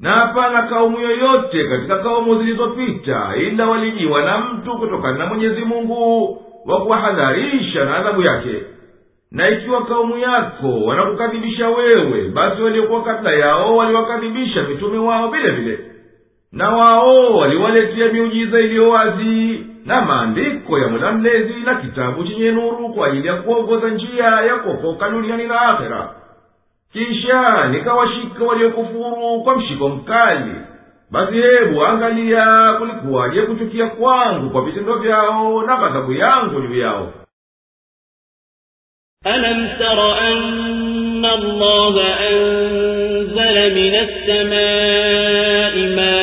Na 0.00 0.12
hapana 0.12 0.62
kaumu 0.62 1.00
yoyote 1.00 1.64
katika 1.64 1.98
kaumu 1.98 2.38
zilizopita 2.38 3.32
ila 3.36 3.66
walijiwa 3.66 4.22
na 4.22 4.38
mtu 4.38 4.78
kutokana 4.78 5.18
na 5.18 5.26
mwenyezi 5.26 5.60
mungu 5.60 6.38
wa 6.66 6.80
kuwahadharisha 6.80 7.84
na 7.84 7.96
adhabu 7.96 8.22
yake. 8.22 8.54
Na 9.32 9.48
ikiwa 9.50 9.84
kaumu 9.86 10.18
yako 10.18 10.80
wanakukadhibisha 10.84 11.68
wewe 11.68 12.28
basi 12.28 12.62
waliokuwa 12.62 13.02
kabla 13.02 13.32
yao 13.32 13.76
waliwakadhibisha 13.76 14.62
mitume 14.62 14.98
wao 14.98 15.28
vile 15.28 15.50
vile 15.50 15.78
na 16.51 16.69
wao 16.69 17.37
waliwaletea 17.37 18.07
miujiza 18.13 18.59
iliyo 18.59 18.89
wazi 18.89 19.65
na 19.85 20.01
maandiko 20.01 20.79
ya 20.79 20.87
mola 20.87 21.11
mlezi 21.11 21.53
na 21.53 21.75
kitabu 21.75 22.23
chenye 22.23 22.51
nuru 22.51 22.89
kwa 22.89 23.07
ajili 23.07 23.27
ya 23.27 23.33
kuongoza 23.35 23.89
njia 23.89 24.25
ya 24.47 24.55
kuokoka 24.55 25.09
duniani 25.09 25.47
na 25.47 25.61
akhera 25.61 26.09
kisha 26.93 27.67
nikawashika 27.71 28.43
waliokufuru 28.43 29.41
kwa 29.43 29.55
mshiko 29.57 29.89
mkali 29.89 30.51
basi 31.11 31.33
hebu 31.41 31.85
angalia 31.85 32.73
kulikuwaje 32.79 33.41
kuchukia 33.41 33.87
kwangu 33.87 34.49
kwa 34.49 34.61
vitendo 34.61 34.93
vyao 34.97 35.61
na 35.63 35.75
ghadhabu 35.77 36.13
yangu 36.13 36.61
juu 36.61 36.79
yao 36.79 37.13
ألم 39.27 39.69
تر 39.79 40.17
أن 40.19 41.25
الله 41.25 41.95
أنزل 42.29 43.75
من 43.75 43.95
السماء 43.95 45.75
ماء 45.95 46.18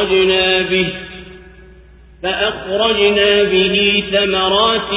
فأخرجنا 0.00 0.62
به 0.62 0.88
فأخرجنا 2.22 3.42
به 3.42 4.02
ثمرات 4.12 4.92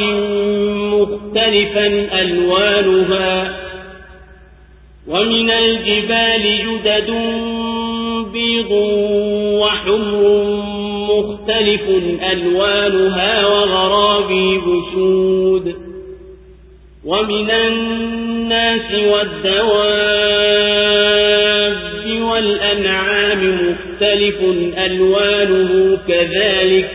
مختلفا 0.93 1.87
ألوانها 2.21 3.53
ومن 5.07 5.49
الجبال 5.51 6.43
جدد 6.63 7.11
بيض 8.33 8.71
وحمر 9.61 10.43
مختلف 11.09 11.81
ألوانها 12.31 13.47
وغرابي 13.47 14.57
بسود 14.57 15.75
ومن 17.05 17.51
الناس 17.51 18.91
والدواب 19.11 20.43
والأنعام 22.21 23.41
مختلف 23.43 23.82
ألوانه 24.77 25.97
كذلك 26.07 26.89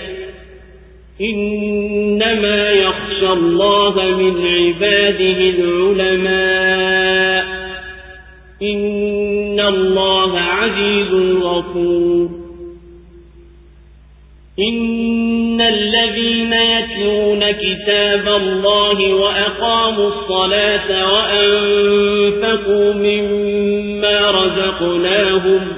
إنما 1.21 2.71
يخشى 2.71 3.33
الله 3.33 3.95
من 3.95 4.47
عباده 4.47 5.55
العلماء 5.59 7.45
إن 8.63 9.61
الله 9.61 10.41
عزيز 10.41 11.13
غفور 11.43 12.29
إن 14.59 15.61
الذين 15.61 16.53
يتلون 16.53 17.51
كتاب 17.51 18.29
الله 18.29 19.15
وأقاموا 19.15 20.09
الصلاة 20.09 21.13
وأنفقوا 21.13 22.93
مما 22.95 24.31
رزقناهم 24.31 25.78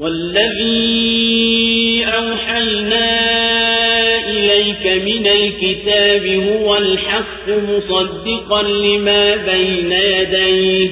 والذي 0.00 1.60
أوحينا 2.04 3.08
إليك 4.28 4.86
من 4.86 5.26
الكتاب 5.26 6.26
هو 6.26 6.76
الحق 6.76 7.48
مصدقا 7.48 8.62
لما 8.62 9.36
بين 9.36 9.92
يديه. 9.92 10.90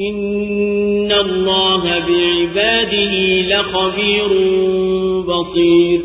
إن 0.00 1.12
الله 1.12 1.82
بعباده 1.84 3.40
لخبير 3.40 4.28
بصير. 5.20 6.00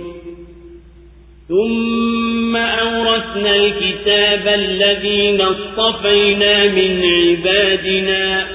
ثم 1.49 2.55
أورثنا 2.55 3.55
الكتاب 3.55 4.47
الذين 4.47 5.41
اصطفينا 5.41 6.65
من 6.65 7.03
عبادنا. 7.03 8.54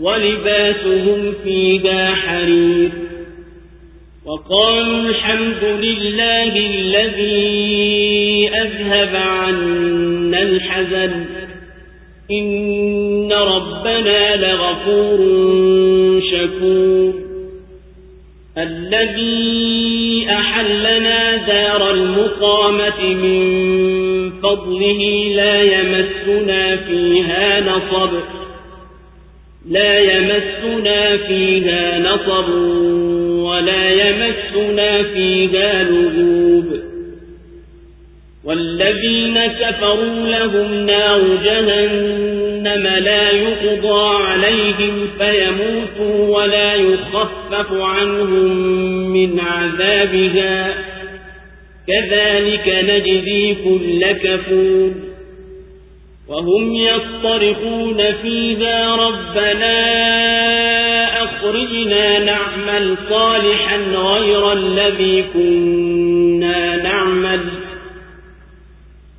ولباسهم 0.00 1.34
فيها 1.44 2.14
حرير. 2.14 2.90
وقالوا 4.26 5.08
الحمد 5.08 5.64
لله 5.64 6.56
الذي 6.56 8.50
أذهب 8.62 9.16
عنا 9.16 10.42
الحزن. 10.42 11.24
إن 12.32 13.32
ربنا 13.32 14.36
لغفور 14.36 15.18
شكور. 16.32 17.14
الذي 18.58 20.26
أحلنا 20.30 21.36
دار 21.36 21.90
المقامة 21.90 23.00
من 23.00 24.30
فضله 24.30 25.32
لا 25.34 25.62
يمسنا 25.62 26.76
فيها 26.76 27.60
نصب. 27.60 28.39
لا 29.68 29.98
يمسنا 29.98 31.16
فيها 31.16 31.98
نصب 31.98 32.48
ولا 33.44 33.90
يمسنا 33.90 35.02
فيها 35.02 35.82
لغوب. 35.82 36.80
والذين 38.44 39.46
كفروا 39.46 40.28
لهم 40.28 40.86
نار 40.86 41.20
جهنم 41.44 42.86
لا 42.86 43.30
يقضى 43.30 44.24
عليهم 44.24 45.08
فيموتوا 45.18 46.38
ولا 46.38 46.74
يخفف 46.74 47.72
عنهم 47.72 48.58
من 49.12 49.40
عذابها. 49.40 50.74
كذلك 51.86 52.84
نجزي 52.84 53.54
كل 53.64 54.12
كفور. 54.12 55.09
وهم 56.30 56.74
يصطرخون 56.74 58.12
فيها 58.22 58.94
ربنا 58.94 59.74
أخرجنا 61.24 62.18
نعمل 62.18 62.96
صالحا 63.10 63.76
غير 63.76 64.52
الذي 64.52 65.24
كنا 65.34 66.76
نعمل 66.82 67.40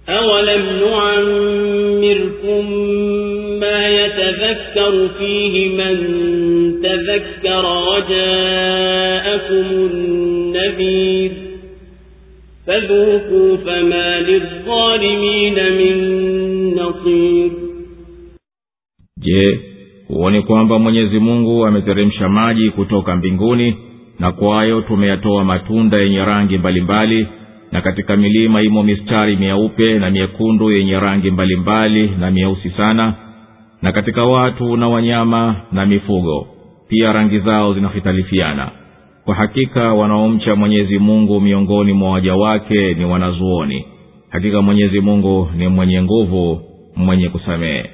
أولم 0.09 0.65
نعمركم 0.91 2.71
ما 3.59 3.89
يتذكر 3.89 5.09
فيه 5.19 5.69
من 5.69 5.97
تذكر 6.83 7.65
وجاءكم 7.89 9.65
النذير 9.93 11.31
فذوقوا 12.67 13.57
فما 13.57 14.19
للظالمين 14.19 15.55
من 15.55 16.30
نصير 16.90 17.50
je 19.20 19.60
huoni 20.08 20.42
kwamba 20.42 20.78
mwenyezi 20.78 21.18
mungu 21.18 21.66
ameteremsha 21.66 22.28
maji 22.28 22.70
kutoka 22.70 23.16
mbinguni 23.16 23.76
na 24.18 24.32
kwayo 24.32 24.80
tumeyatoa 24.80 25.44
matunda 25.44 25.98
yenye 25.98 26.24
rangi 26.24 26.58
mbalimbali 26.58 27.14
mbali, 27.22 27.36
na 27.72 27.80
katika 27.80 28.16
milima 28.16 28.62
imo 28.62 28.82
mistari 28.82 29.36
myeupe 29.36 29.98
na 29.98 30.10
myekundu 30.10 30.70
yenye 30.72 31.00
rangi 31.00 31.30
mbalimbali 31.30 32.02
mbali 32.06 32.20
na 32.20 32.30
myeusi 32.30 32.70
sana 32.70 33.14
na 33.82 33.92
katika 33.92 34.24
watu 34.24 34.76
na 34.76 34.88
wanyama 34.88 35.56
na 35.72 35.86
mifugo 35.86 36.46
pia 36.88 37.12
rangi 37.12 37.38
zao 37.38 37.74
zinahitalifiana 37.74 38.70
kwa 39.24 39.34
hakika 39.34 39.94
wanaomcha 39.94 40.56
mwenyezi 40.56 40.98
mungu 40.98 41.40
miongoni 41.40 41.92
mwa 41.92 42.10
waja 42.10 42.34
wake 42.34 42.94
ni 42.94 43.04
wanazuoni 43.04 43.84
hakika 44.28 44.62
mwenyezi 44.62 45.00
mungu 45.00 45.48
ni 45.56 45.68
mwenye 45.68 46.02
nguvu 46.02 46.60
mwenye 47.01 47.29
kusamehe. 47.29 47.89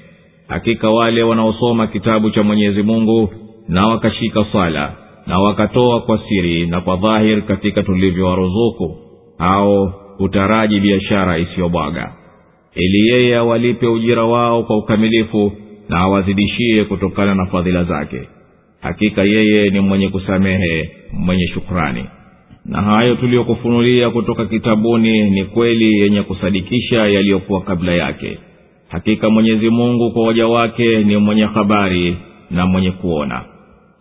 Hakika 0.47 0.89
wale 0.89 1.23
wanaosoma 1.23 1.87
kitabu 1.87 2.29
cha 2.31 2.43
mwenyezi 2.43 2.83
mungu 2.83 3.29
na 3.67 3.87
wakashika 3.87 4.45
swala 4.51 4.93
na 5.27 5.39
wakatoa 5.39 6.01
kwa 6.01 6.19
siri 6.29 6.65
na 6.67 6.81
kwa 6.81 6.95
dhahir 6.95 7.41
katika 7.41 7.83
tulivyowaruzuku 7.83 8.95
au 9.39 9.87
hutaraji 10.17 10.79
biashara 10.79 11.37
isiyobwaga. 11.37 12.13
Ili 12.75 13.09
yeye 13.09 13.37
awalipe 13.37 13.87
ujira 13.87 14.23
wao 14.23 14.63
kwa 14.63 14.77
ukamilifu 14.77 15.51
na 15.89 15.97
awazidishie 15.99 16.83
kutokana 16.83 17.35
na 17.35 17.45
fadhila 17.45 17.83
zake. 17.83 18.21
Hakika 18.81 19.23
yeye 19.23 19.69
ni 19.69 19.79
mwenye 19.79 20.09
kusamehe 20.09 20.89
mwenye 21.13 21.47
shukrani. 21.47 22.05
Na 22.65 22.81
hayo 22.81 23.15
tuliyokufunulia 23.15 24.09
kutoka 24.09 24.45
kitabuni 24.45 25.29
ni 25.29 25.45
kweli 25.45 25.99
yenye 25.99 26.21
kusadikisha 26.21 27.07
yaliyokuwa 27.07 27.61
kabla 27.61 27.91
yake 27.93 28.37
hakika 28.87 29.29
mwenyezi 29.29 29.69
mungu 29.69 30.11
kwa 30.11 30.27
waja 30.27 30.47
wake 30.47 31.03
ni 31.03 31.17
mwenye 31.17 31.43
habari 31.45 32.17
na 32.51 32.65
mwenye 32.65 32.91
kuona. 32.91 33.41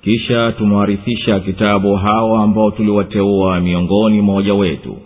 Kisha 0.03 0.53
tumewarithisha 0.53 1.41
kitabu 1.41 1.95
hawa 1.97 2.43
ambao 2.43 2.71
tuliwateua 2.71 3.61
miongoni 3.61 4.21
mwa 4.21 4.35
waja 4.35 4.55
wetu. 4.55 4.97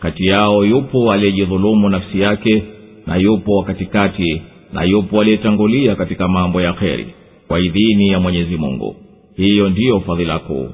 Kati 0.00 0.26
yao 0.26 0.64
yupo 0.64 1.12
aliyejidhulumu 1.12 1.88
nafsi 1.88 2.20
yake 2.20 2.62
na 3.06 3.16
yupo 3.16 3.56
wa 3.56 3.64
katikati 3.64 4.42
na 4.72 4.84
yupo 4.84 5.20
aliyetangulia 5.20 5.96
katika 5.96 6.28
mambo 6.28 6.60
ya 6.60 6.72
kheri 6.72 7.06
kwa 7.48 7.60
idhini 7.60 8.08
ya 8.08 8.20
mwenyezi 8.20 8.56
mungu. 8.56 8.96
Hiyo 9.36 9.68
ndiyo 9.68 10.00
fadhila 10.00 10.38
kuu. 10.38 10.68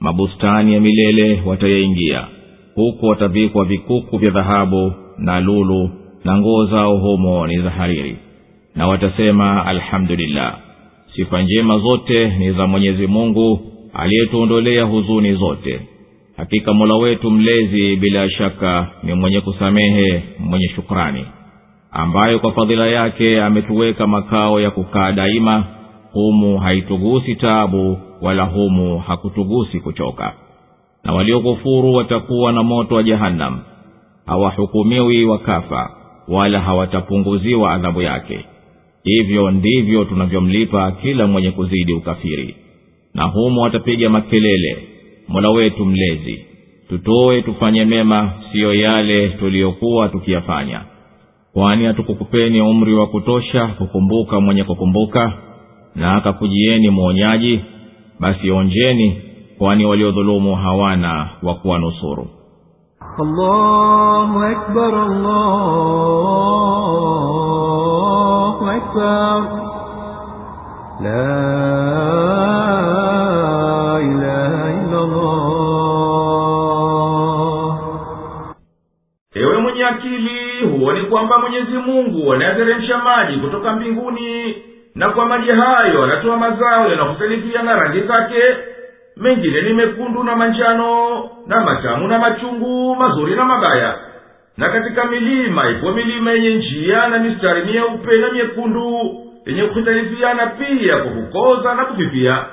Mabustani 0.00 0.74
ya 0.74 0.80
milele 0.80 1.42
watayaingia. 1.46 2.24
Huku 2.74 3.06
watavikwa 3.06 3.64
vikuku 3.64 4.18
vya 4.18 4.30
dhahabu 4.30 4.92
na 5.18 5.40
lulu 5.40 5.90
na 6.24 6.36
nguo 6.38 6.66
zao 6.66 6.96
humo 6.96 7.46
ni 7.46 7.58
za 7.62 7.70
hariri 7.70 8.16
na 8.74 8.86
watasema 8.86 9.66
alhamdulillah 9.66 10.58
sifa 11.16 11.42
njema 11.42 11.78
zote 11.78 12.28
ni 12.28 12.52
za 12.52 12.66
mwenyezi 12.66 13.06
mungu 13.06 13.60
aliyetuondolea 13.94 14.84
huzuni 14.84 15.34
zote. 15.34 15.80
Hakika 16.36 16.74
mola 16.74 16.94
wetu 16.94 17.30
mlezi 17.30 17.96
bila 17.96 18.30
shaka 18.30 18.86
ni 19.02 19.14
mwenye 19.14 19.40
kusamehe 19.40 20.22
mwenye 20.38 20.68
shukrani 20.68 21.24
ambayo 21.90 22.38
kwa 22.38 22.52
fadhila 22.52 22.86
yake 22.86 23.42
ametuweka 23.42 24.06
makao 24.06 24.60
ya 24.60 24.70
kukaa 24.70 25.12
daima. 25.12 25.64
Humu 26.12 26.58
haitugusi 26.58 27.34
tabu 27.34 27.98
wala 28.22 28.44
humu 28.44 28.98
hakutugusi 28.98 29.80
kuchoka. 29.80 30.32
Na 31.04 31.12
waliokufuru 31.12 31.94
watakuwa 31.94 32.52
na 32.52 32.62
moto 32.62 32.94
wa 32.94 33.02
jahannam 33.02 33.58
hawahukumiwi 34.26 35.24
wakafa 35.24 35.90
wala 36.28 36.60
hawatapunguziwa 36.60 37.72
adhabu 37.74 38.02
yake. 38.02 38.44
Hivyo 39.04 39.50
ndivyo 39.50 40.04
tunavyomlipa 40.04 40.92
kila 40.92 41.26
mwenye 41.26 41.50
kuzidi 41.50 41.92
ukafiri. 41.92 42.56
Na 43.14 43.22
humo 43.24 43.60
watapiga 43.60 44.10
makelele 44.10 44.76
mola 45.28 45.48
wetu 45.48 45.84
mlezi. 45.86 46.44
Tutoe 46.88 47.42
tufanye 47.42 47.84
mema 47.84 48.32
siyo 48.52 48.74
yale 48.74 49.28
tuliyokuwa 49.28 50.08
tukiyafanya. 50.08 50.80
Kwani 51.52 51.84
hatukukupeni 51.84 52.60
umri 52.60 52.94
wa 52.94 53.06
kutosha 53.06 53.66
kukumbuka 53.66 54.40
mwenye 54.40 54.64
kukumbuka 54.64 55.32
na 55.94 56.16
akakujieni 56.16 56.90
mwonyaji 56.90 57.60
basi 58.20 58.50
onjeni 58.50 59.16
kwani 59.58 59.84
waliodhulumu 59.84 60.54
hawana 60.56 61.30
wa 61.42 61.54
kuwanusuru 61.54 62.28
الله 63.19 64.51
أكبر 64.51 64.93
الله 67.29 68.57
أكبر 68.77 69.39
لا 71.01 71.35
إله 73.97 74.53
إلا 74.81 74.99
الله 75.03 75.39
ewe 79.35 79.57
mwenye 79.57 79.85
akili 79.85 80.67
huoni 80.67 81.01
kwamba 81.01 81.39
mwenyezi 81.39 81.77
mungu 81.77 82.33
anayateremsha 82.33 82.97
maji 82.97 83.37
kutoka 83.37 83.71
mbinguni 83.73 84.55
na 84.95 85.09
kwa 85.09 85.25
maji 85.25 85.51
hayo 85.51 86.03
anatoa 86.03 86.37
mazao 86.37 86.89
yanakusalifiana 86.89 87.75
rangi 87.75 88.01
zake 88.01 88.41
mengine 89.16 89.60
ni 89.62 89.72
mekundu 89.72 90.24
na 90.24 90.36
manjano 90.36 91.08
na 91.46 91.60
matamu 91.60 92.08
na 92.08 92.18
machungu 92.18 92.96
mazuri 92.96 93.34
na 93.34 93.44
mabaya. 93.44 93.94
Na 94.56 94.68
katika 94.68 95.04
milima 95.04 95.70
ipo 95.70 95.92
milima 95.92 96.32
yenye 96.32 96.54
njia 96.54 97.08
na 97.08 97.18
mistari 97.18 97.64
myeupe 97.64 98.18
na 98.18 98.32
myekundu 98.32 99.10
yenye 99.46 99.62
kuhitalifiana 99.62 100.46
pia 100.46 100.96
kwa 100.96 101.10
kukoza 101.12 101.74
na 101.74 101.84
kufifia. 101.84 102.44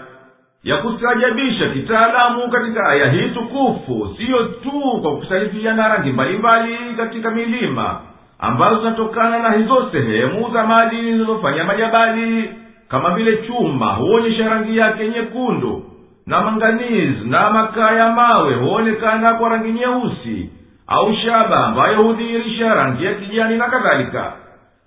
Ya 0.64 0.78
kustaajabisha 0.78 1.70
kitaalamu 1.70 2.52
katika 2.52 2.90
aya 2.90 3.12
hii 3.12 3.30
tukufu 3.30 4.16
siyo 4.18 4.44
tu 4.44 5.00
kwa 5.02 5.18
kusalifiana 5.18 5.88
rangi 5.88 6.10
mbalimbali 6.12 6.78
katika 6.98 7.32
milima 7.32 8.02
ambazo 8.40 8.80
zinatokana 8.80 9.40
na 9.40 9.52
hizo 9.52 9.90
sehemu 9.92 10.50
za 10.54 10.64
madini 10.64 11.12
zinazofanya 11.12 11.64
majabali 11.64 12.50
kama 12.90 13.10
vile 13.16 13.38
chuma 13.38 13.86
huonyesha 13.94 14.50
rangi 14.50 14.78
yake 14.78 15.08
nyekundu 15.08 15.84
na 16.28 16.42
manganizi 16.42 17.26
na 17.30 17.50
makaa 17.50 17.92
ya 17.96 18.10
mawe 18.12 18.54
huonekana 18.56 19.34
kwa 19.34 19.50
rangi 19.50 19.72
nyeusi 19.72 20.50
au 20.88 21.14
shaba 21.16 21.66
ambayo 21.66 22.04
hudhihirisha 22.04 22.74
rangi 22.74 23.06
ya 23.06 23.14
kijani 23.14 23.58
na 23.58 23.68
kadhalika. 23.70 24.34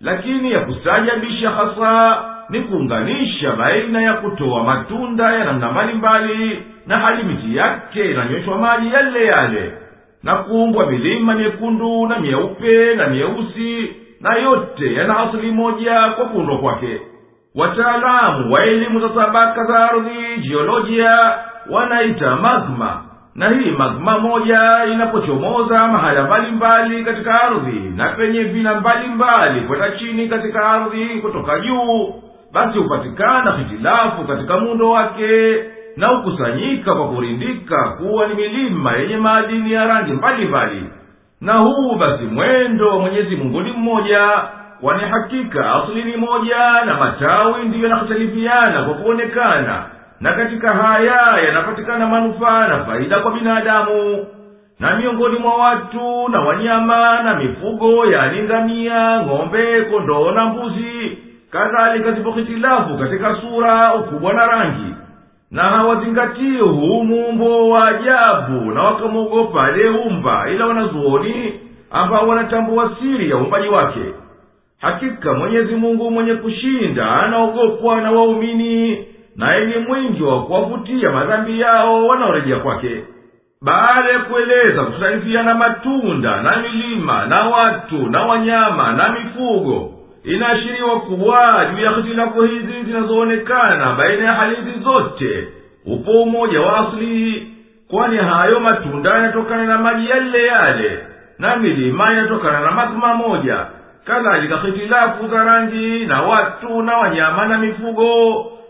Lakini 0.01 0.53
ya 0.53 0.61
kustaajabisha 0.61 1.51
hasa 1.51 2.22
ni 2.51 2.61
kuunganisha 2.61 3.53
baina 3.53 4.03
ya 4.03 4.12
kutoa 4.14 4.64
matunda 4.64 5.32
ya 5.32 5.45
namna 5.45 5.70
mbalimbali 5.72 6.62
na 6.87 6.99
hali 6.99 7.22
miti 7.22 7.57
yake 7.57 8.11
inanyweshwa 8.11 8.59
maji 8.59 8.93
yale 8.95 9.24
yale 9.26 9.72
na 10.22 10.35
kuumbwa 10.35 10.87
milima 10.91 11.35
myekundu 11.35 12.07
na 12.07 12.18
myeupe 12.20 12.95
na 12.95 13.07
myeusi 13.07 13.93
na 14.20 14.35
yote 14.35 14.95
yana 14.95 15.18
asili 15.18 15.51
moja 15.53 16.01
kwa 16.16 16.24
kuundwa 16.24 16.59
kwake 16.59 17.01
wataalamu 17.55 18.53
wa 18.53 18.65
elimu 18.65 19.01
za 19.01 19.09
tabaka 19.09 19.65
za 19.65 19.91
ardhi 19.91 20.37
jiolojia 20.41 21.19
wanaita 21.71 22.37
magma. 22.37 23.03
Na 23.35 23.49
hii 23.49 23.71
magma 23.71 24.19
moja 24.19 24.61
inapochomoza 24.93 25.89
mahala 25.89 26.23
mbalimbali 26.25 27.05
katika 27.05 27.43
ardhi 27.43 27.81
na 27.97 28.09
penye 28.09 28.43
vina 28.43 28.75
mbalimbali 28.81 29.61
kwenda 29.61 29.91
chini 29.91 30.29
katika 30.29 30.71
ardhi 30.71 31.07
kutoka 31.07 31.61
juu 31.61 32.15
basi 32.53 32.79
hupatikana 32.79 33.53
hitilafu 33.53 34.25
katika 34.25 34.59
muundo 34.59 34.91
wake 34.91 35.65
na 35.97 36.07
hukusanyika 36.09 36.95
kwa 36.95 37.09
kurindika 37.09 37.89
kuwa 37.89 38.27
ni 38.27 38.35
milima 38.35 38.93
yenye 38.93 39.17
maadini 39.17 39.73
ya 39.73 39.85
rangi 39.87 40.13
mbalimbali. 40.13 40.85
Na 41.41 41.53
huu 41.53 41.95
basi 41.95 42.25
mwendo 42.25 42.89
wa 42.89 42.99
mwenyezi 42.99 43.37
mungu 43.37 43.61
ni 43.61 43.73
mmoja 43.73 44.29
kwani 44.85 45.03
hakika 45.03 45.74
asli 45.74 46.03
ni 46.05 46.16
moja 46.16 46.85
na 46.87 46.95
matawi 46.95 47.64
ndiyo 47.64 47.89
yanakhitalifiana 47.89 48.82
kwa 48.82 48.95
kuonekana. 48.95 49.85
Na 50.20 50.32
katika 50.32 50.74
haya 50.76 51.20
yanapatikana 51.47 52.07
manufaa 52.07 52.68
na 52.68 52.85
faida 52.85 53.20
kwa 53.20 53.30
binadamu. 53.32 54.26
Na 54.80 54.97
miongoni 54.97 55.39
mwa 55.39 55.55
watu 55.55 56.28
na 56.28 56.41
wanyama 56.41 57.22
na 57.22 57.35
mifugo 57.35 58.07
yani 58.07 58.43
ngamia 58.43 59.20
ng'ombe 59.22 59.82
kondoo 59.82 60.30
na 60.30 60.45
mbuzi. 60.45 61.18
Kadhalika 61.51 62.12
zipo 62.12 62.30
hitilafu 62.32 62.99
katika 62.99 63.35
sura 63.41 63.95
ukubwa 63.95 64.32
na 64.32 64.47
rangi. 64.47 64.95
Na 65.51 65.62
hawazingatii 65.62 66.59
huu 66.59 67.05
muumbo 67.05 67.68
wa 67.68 67.89
ajabu 67.89 68.70
na 68.70 68.82
wakamwogopa 68.82 69.64
aliyeumba. 69.64 70.51
Ila 70.51 70.66
wanazuoni 70.66 71.61
ambao 71.91 72.28
wanatambua 72.28 72.91
siri 73.01 73.30
ya 73.30 73.37
uumbaji 73.37 73.68
wake 73.68 74.01
hakika 74.85 75.35
mwenyezi 75.35 75.74
mungu 75.74 76.11
mwenye 76.11 76.35
kushinda 76.35 77.11
anaogopwa 77.22 78.01
na 78.01 78.11
waumini 78.11 79.05
naye 79.37 79.64
ni 79.66 79.78
mwingi 79.78 80.22
wa 80.22 80.43
kuwavutia 80.45 81.11
madhambi 81.11 81.61
yao 81.61 82.07
wanaorejea 82.07 82.57
kwake. 82.57 83.05
Baada 83.62 84.11
ya 84.12 84.18
kueleza 84.18 84.85
kutarifiana 84.85 85.55
matunda 85.55 86.43
na 86.43 86.57
milima 86.62 87.26
na 87.26 87.49
watu 87.49 88.11
na 88.11 88.22
wanyama 88.22 88.93
na 88.93 89.09
mifugo 89.12 89.91
inaashiriwa 90.24 91.01
kuwa 91.01 91.66
juu 91.76 91.85
ya 91.85 91.91
hitilafu 91.91 92.43
hizi 92.43 92.82
zinazoonekana 92.87 93.93
baina 93.99 94.24
ya 94.24 94.35
hali 94.37 94.57
hizi 94.57 94.85
zote 94.85 95.49
upo 95.87 96.11
umoja 96.22 96.61
wa 96.61 96.78
asli 96.89 97.49
kwani 97.91 98.16
hayo 98.16 98.61
matunda 98.61 99.11
yanatokana 99.11 99.64
na 99.66 99.78
maji 99.78 100.11
yale 100.11 100.47
yale 100.47 100.99
na 101.39 101.57
milima 101.57 102.12
inatokana 102.12 102.61
na 102.61 102.70
magma 102.70 103.14
moja 103.14 103.66
kadhalika 104.05 104.57
hitilafu 104.59 105.29
za 105.29 105.45
rangi 105.45 106.07
na 106.07 106.23
watu 106.23 106.83
na 106.83 106.97
wanyama 106.97 107.47
na 107.47 107.59
mifugo 107.59 108.07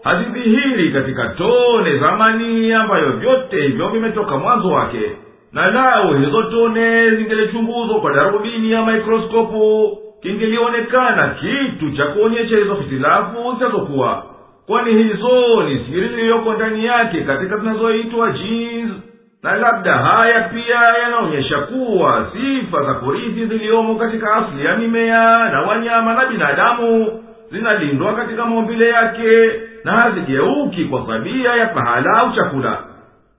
hazidhihiri 0.03 0.93
katika 0.93 1.29
tone 1.29 1.99
za 1.99 2.17
manii 2.17 2.73
ambayo 2.73 3.11
vyote 3.13 3.63
hivyo 3.63 3.89
vimetoka 3.89 4.37
mwanzo 4.39 4.69
wake. 4.69 5.17
Na 5.53 5.71
lau 5.71 6.15
hizo 6.19 6.43
tone 6.43 7.11
zingelichunguzwa 7.11 8.01
kwa 8.01 8.13
darubini 8.15 8.71
ya 8.71 8.87
mikroskopu 8.87 9.99
kingelionekana 10.23 11.29
kitu 11.29 11.97
cha 11.97 12.07
kuonyesha 12.07 12.57
hizo 12.57 12.75
hitilafu 12.75 13.55
zinazokuwa. 13.59 14.25
Kwani 14.67 15.03
hizo 15.03 15.63
ni 15.69 15.79
siri 15.85 16.09
ziliyoko 16.09 16.53
ndani 16.55 16.85
yake 16.85 17.21
katika 17.21 17.57
zinazoitwa 17.57 18.31
jeans 18.33 18.91
na 19.45 19.57
labda 19.57 19.93
haya 19.97 20.41
pia 20.41 20.79
yanaonyesha 21.03 21.59
kuwa 21.59 22.27
sifa 22.33 22.83
za 22.83 22.95
kurithi 22.95 23.47
ziliyomo 23.47 23.95
katika 23.95 24.35
asili 24.35 24.65
ya 24.67 24.77
mimea 24.77 25.49
na 25.51 25.61
wanyama 25.61 26.15
na 26.15 26.27
binadamu 26.27 27.13
zinalindwa 27.53 28.15
katika 28.15 28.45
maumbile 28.47 28.89
yake 28.89 29.51
na 29.85 29.93
hazigeuki 29.93 30.85
kwa 30.85 31.01
tabia 31.01 31.55
ya 31.55 31.67
pahala 31.67 32.11
au 32.19 32.33
chakula. 32.33 32.79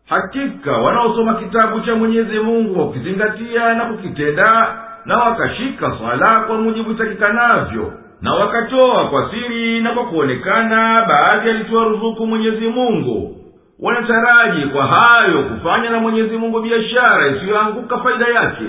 Hakika 0.10 0.72
wanaosoma 0.72 1.34
kitabu 1.36 1.80
cha 1.80 1.96
mwenyezi 1.96 2.40
mungu 2.40 2.76
kwa 2.76 2.86
kukizingatia 2.88 3.74
na 3.74 3.86
kukitenda 3.86 4.78
na 5.06 5.18
wakashika 5.18 5.94
swala 5.98 6.40
kwa 6.40 6.58
mujibu 6.58 6.92
itakikanavyo 6.92 7.94
na 8.22 8.34
wakatoa 8.34 9.08
kwa 9.08 9.32
siri 9.32 9.82
na 9.82 9.92
kwa 9.92 10.06
kuonekana 10.06 11.06
baadhi 11.08 11.50
alitoa 11.50 11.84
ruzuku 11.84 12.28
mwenyezi 12.28 12.68
mungu 12.68 13.36
wanataraji 13.80 14.66
kwa 14.66 14.86
hayo 14.86 15.44
kufanya 15.44 15.90
na 15.90 16.00
mwenyezi 16.00 16.38
mungu 16.38 16.60
biashara 16.60 17.28
isiyoanguka 17.28 17.98
faida 17.98 18.28
yake 18.28 18.64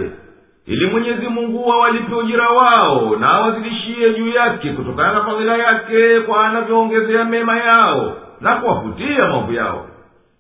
ili 0.67 0.87
mwenyezi 0.87 1.29
mungu 1.29 1.73
awalipe 1.73 2.15
ujira 2.15 2.49
wao 2.51 3.17
na 3.21 3.29
awazidishie 3.29 4.15
juu 4.15 4.29
yake 4.29 4.71
kutokana 4.71 5.13
na 5.13 5.25
fadhila 5.25 5.57
yake 5.57 6.21
kwa 6.21 6.47
anavyoongezea 6.47 7.25
mema 7.25 7.57
yao 7.57 8.17
na 8.41 8.55
kuwafutia 8.57 9.29
maovu 9.29 9.53
yao. 9.53 9.87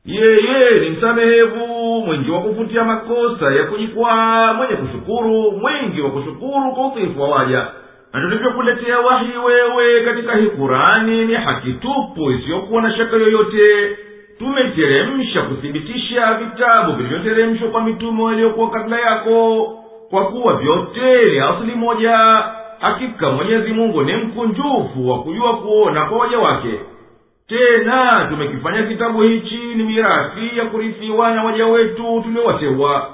Yeye 0.04 0.80
ni 0.80 0.90
msamehevu 0.90 1.66
mwingi 2.06 2.30
wa 2.30 2.40
kufutia 2.40 2.84
makosa 2.84 3.52
ya 3.54 3.64
kujikwaa 3.64 4.52
mwenye 4.52 4.76
kushukuru 4.76 5.52
mwingi 5.52 6.00
wa 6.00 6.10
kushukuru 6.10 6.72
kwa 6.74 6.86
udhaifu 6.86 7.22
wa 7.22 7.28
waja. 7.28 7.66
Na 8.12 8.20
tulivyokuletea 8.20 9.00
wahi 9.00 9.28
wewe 9.46 10.00
katika 10.04 10.32
hii 10.36 10.46
kurani 10.46 11.24
ni 11.24 11.34
haki 11.34 11.72
tupu 11.72 12.30
isiyokuwa 12.30 12.82
na 12.82 12.96
shaka 12.96 13.16
yoyote 13.16 13.96
tumeteremsha 14.39 15.43
kuthibitisha 15.43 16.34
vitabu 16.34 16.93
vilivyoteremshwa 16.93 17.68
kwa 17.68 17.80
mitume 17.84 18.22
waliokuwa 18.22 18.70
kabla 18.70 19.01
yako 19.01 19.64
kwa 20.11 20.26
kuwa 20.26 20.57
vyote 20.57 21.22
ni 21.32 21.39
asili 21.39 21.74
moja. 21.74 22.18
Hakika 22.80 23.30
mwenyezi 23.30 23.72
mungu 23.72 24.03
ni 24.03 24.16
mkunjufu 24.16 25.09
wa 25.09 25.22
kujua 25.22 25.57
kuona 25.57 26.05
kwa 26.07 26.18
waja 26.18 26.39
wake. 26.39 26.80
Tena 27.49 28.26
tumekifanya 28.30 28.82
kitabu 28.82 29.22
hichi 29.22 29.57
ni 29.74 29.82
mirathi 29.84 30.59
ya 30.59 30.64
kurithiwa 30.64 31.30
na 31.34 31.45
waja 31.45 31.66
wetu 31.66 32.20
tuliowateua. 32.24 33.09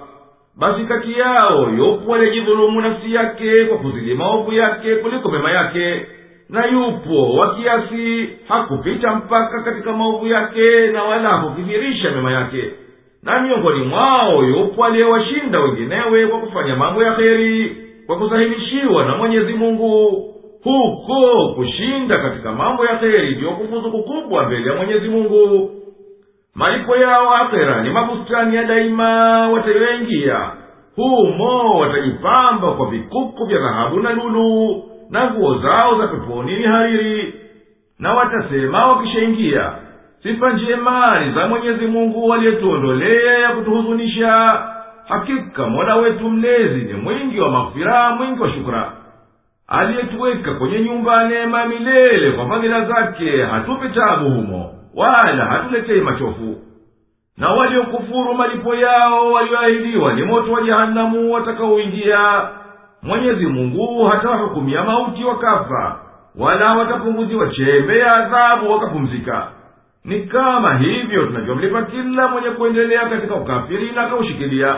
Basi 0.57 0.85
kati 0.85 1.19
yao 1.19 1.71
yopo 1.79 2.15
aliyejidhulumu 2.15 2.81
nafsi 2.81 3.15
yake 3.15 3.65
kwa 3.65 3.79
kuzidi 3.79 4.15
maovu 4.15 4.53
yake 4.53 4.95
kuliko 4.97 5.29
mema 5.31 5.51
yake 5.51 6.07
na 6.53 6.67
yupo. 6.67 7.33
Wa 7.35 7.55
kiasi 7.55 8.29
hakupita 8.49 9.15
mpaka 9.15 9.63
katika 9.63 9.93
maovu 9.93 10.27
yake 10.27 10.87
na 10.93 11.03
wala 11.03 11.29
hakukithirisha 11.29 12.11
mema 12.11 12.33
yake. 12.33 12.65
Na 13.23 13.41
miongoni 13.43 13.85
mwao 13.85 14.45
yupo 14.45 14.85
aliyewashinda 14.85 15.61
wenginewe 15.61 16.27
kwa 16.27 16.39
kufanya 16.39 16.77
mambo 16.77 17.03
ya 17.03 17.13
heri 17.15 17.77
kwa 18.07 18.19
kusahilishiwa 18.19 19.05
na 19.05 19.17
mwenyezi 19.17 19.53
mungu 19.53 20.11
huko 20.65 21.49
kushinda 21.57 22.19
katika 22.19 22.53
mambo 22.53 22.85
ya 22.87 22.97
heri 22.97 23.35
ndiyo 23.35 23.51
kufuzu 23.51 23.91
kukubwa 23.91 24.47
mbele 24.47 24.71
ya 24.71 24.77
mwenyezi 24.77 25.09
mungu. 25.09 25.71
Malipo 26.55 26.97
yao 26.97 27.35
akhera 27.35 27.83
ni 27.83 27.91
mabustani 27.91 28.57
ya 28.57 28.65
daima 28.65 29.49
watayoyaingia 29.49 30.51
humo 30.97 31.79
watajipamba 31.81 32.71
kwa 32.73 32.87
vikuku 32.91 33.45
vya 33.45 33.59
dhahabu 33.59 34.01
na 34.01 34.13
lulu 34.13 34.83
na 35.13 35.31
nguo 35.31 35.59
zao 35.59 35.99
za 36.01 36.07
peponi 36.09 36.57
ni 36.57 36.65
hariri. 36.65 37.35
Na 37.99 38.15
watasema 38.15 38.87
wakishaingia 38.87 39.73
sifa 40.23 40.51
njema 40.53 41.21
ni 41.21 41.35
za 41.35 41.47
mwenyezi 41.47 41.87
mungu 41.87 42.35
aliyetuondolea 42.35 43.39
ya 43.39 43.49
kutuhuzunisha. 43.49 44.63
Hakika 45.09 45.67
mola 45.67 45.97
wetu 45.97 46.31
mlezi 46.31 46.85
ni 46.85 46.93
mwingi 46.93 47.41
wa 47.41 47.51
maghfira 47.51 48.11
mwingi 48.15 48.43
wa 48.43 48.51
shukra. 48.53 48.93
Aliyetuweka 49.69 50.55
kwenye 50.55 50.81
nyumba 50.81 51.13
ya 51.23 51.29
neema 51.29 51.67
milele 51.67 52.31
kwa 52.33 52.49
fadhila 52.49 52.85
zake 52.85 53.43
hatupi 53.43 53.89
tabu 53.89 54.31
humo 54.31 54.75
wala 54.95 55.45
hatuletei 55.45 56.01
machofu. 56.01 56.57
Na 57.37 57.49
waliokufuru 57.49 58.35
malipo 58.35 58.75
yao 58.75 59.33
walioahidiwa 59.33 60.13
ni 60.13 60.23
moto 60.23 60.53
wa 60.53 60.63
jehanamu 60.63 61.33
watakaoingia 61.33 62.49
mwenyezi 63.03 63.47
mungu 63.47 64.05
hatawahukumia 64.05 64.85
mauti 64.85 65.25
wakafa 65.25 65.99
wala 66.39 66.75
watapunguziwa 66.79 67.49
chembe 67.49 67.99
ya 67.99 68.13
adhabu 68.13 68.73
wakapumzika. 68.73 69.47
Ni 70.05 70.21
kama 70.21 70.79
hivyo 70.79 71.27
tunavyomlipa 71.27 71.83
kila 71.83 72.29
mwenye 72.29 72.51
kuendelea 72.51 73.07
katika 73.09 73.35
ukafiri 73.35 73.91
na 73.93 74.03
akaushikilia 74.03 74.77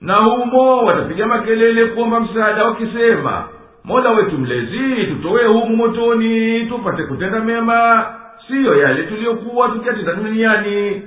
na 0.00 0.14
humo 0.14 0.78
watapiga 0.84 1.26
makelele 1.26 1.86
kuomba 1.86 2.20
msaada 2.20 2.64
wakisema 2.64 3.44
mola 3.84 4.10
wetu 4.10 4.38
mlezi 4.38 5.06
tutowe 5.06 5.46
humu 5.46 5.76
motoni 5.76 6.66
tupate 6.66 7.02
kutenda 7.02 7.40
mema 7.40 8.06
siyo 8.48 8.76
yale 8.76 9.02
tuliyokuwa 9.02 9.68
tukiyatenda 9.68 10.14
duniani. 10.14 11.02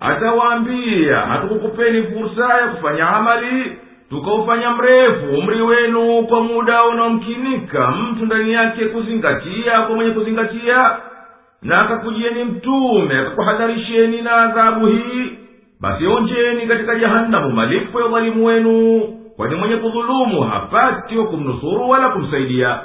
Atawaambia 0.00 1.16
hatukukupeni 1.20 2.02
fursa 2.02 2.54
ya 2.60 2.68
kufanya 2.68 3.08
amali 3.08 3.78
tukaufanya 4.09 4.69
mrefu 4.71 5.25
umri 5.37 5.61
wenu 5.61 6.23
kwa 6.27 6.41
muda 6.43 6.83
unaomkinika 6.85 7.91
mtu 7.91 8.25
ndani 8.25 8.53
yake 8.53 8.85
kuzingatia 8.85 9.81
kwa 9.81 9.95
mwenye 9.95 10.11
kuzingatia 10.11 10.97
na 11.61 11.79
akakujieni 11.79 12.43
mtume 12.43 13.17
akakuhadharisheni 13.19 14.21
na 14.21 14.31
adhabu 14.35 14.85
hii 14.87 15.31
basi 15.79 16.07
onjeni 16.07 16.67
katika 16.67 16.95
jahanamu 16.95 17.51
malipo 17.51 17.99
ya 17.99 18.05
udhalimu 18.05 18.45
wenu 18.45 19.01
kwani 19.35 19.55
mwenye 19.55 19.75
kudhulumu 19.77 20.41
hapati 20.41 21.17
wa 21.17 21.27
kumnusuru 21.27 21.89
wala 21.89 22.09
kumsaidia 22.09 22.81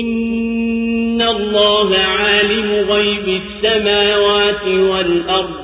إن 0.00 1.20
الله 1.22 1.98
عالم 1.98 2.90
غيب 2.92 3.42
السماوات 3.42 4.62
والأرض 4.64 5.63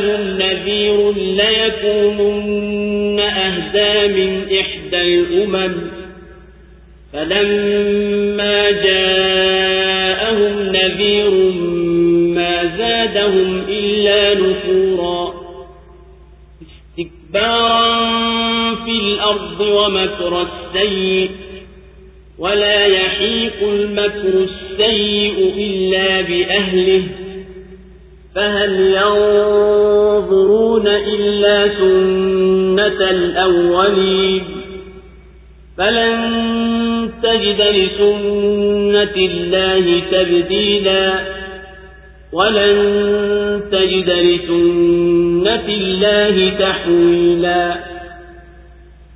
جاءهم 0.00 0.38
نذير 0.38 1.12
ليكونن 1.12 3.20
أهدى 3.20 4.08
من 4.08 4.46
إحدى 4.60 4.96
الأمم. 4.96 5.74
فلما 7.12 8.70
جاءهم 8.70 10.72
نذير 10.72 11.30
ما 12.34 12.70
زادهم 12.78 13.64
إلا 13.68 14.34
نفورا. 14.34 15.34
استكبارا 16.98 18.74
في 18.74 18.90
الأرض 18.90 19.60
ومكر 19.60 20.42
السيء. 20.42 21.30
ولا 22.38 22.86
يحيق 22.86 23.62
المكر 23.62 24.46
السيء 24.48 25.54
إلا 25.58 26.20
بأهله. 26.20 27.02
فهل 28.34 28.80
ينظرون 28.80 30.86
إلا 30.86 31.68
سنة 31.68 33.10
الأولين 33.10 34.42
فلن 35.78 37.10
تجد 37.22 37.60
لسنة 37.60 39.16
الله 39.16 40.02
تبديلا 40.12 41.20
ولن 42.32 42.76
تجد 43.72 44.10
لسنة 44.10 45.68
الله 45.68 46.52
تحويلا 46.58 47.89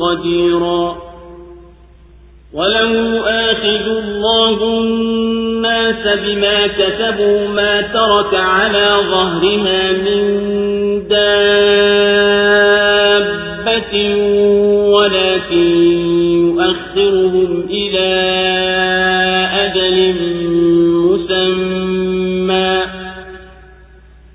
قديرا. 0.00 1.08
ولو 2.54 3.24
آخذ 3.24 3.86
الله 3.86 4.80
الناس 4.80 6.18
بما 6.18 6.66
كسبوا 6.66 7.48
ما 7.48 7.80
ترك 7.80 8.34
على 8.34 8.96
ظهرها 9.10 9.92
من 9.92 10.22
دابة 11.08 11.54
ولكن 14.90 15.68
يؤخرهم 16.46 17.66
إلى 17.70 18.10
أجل 19.54 20.14
مسمى. 21.08 22.82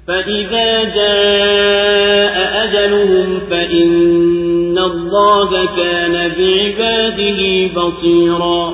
فإذا 0.08 0.84
جاء 0.84 2.36
أجلهم 2.64 3.40
فإن 3.50 4.13
الله 4.83 5.51
كان 5.77 6.13
بعباده 6.39 7.41
بصيرا 7.77 8.73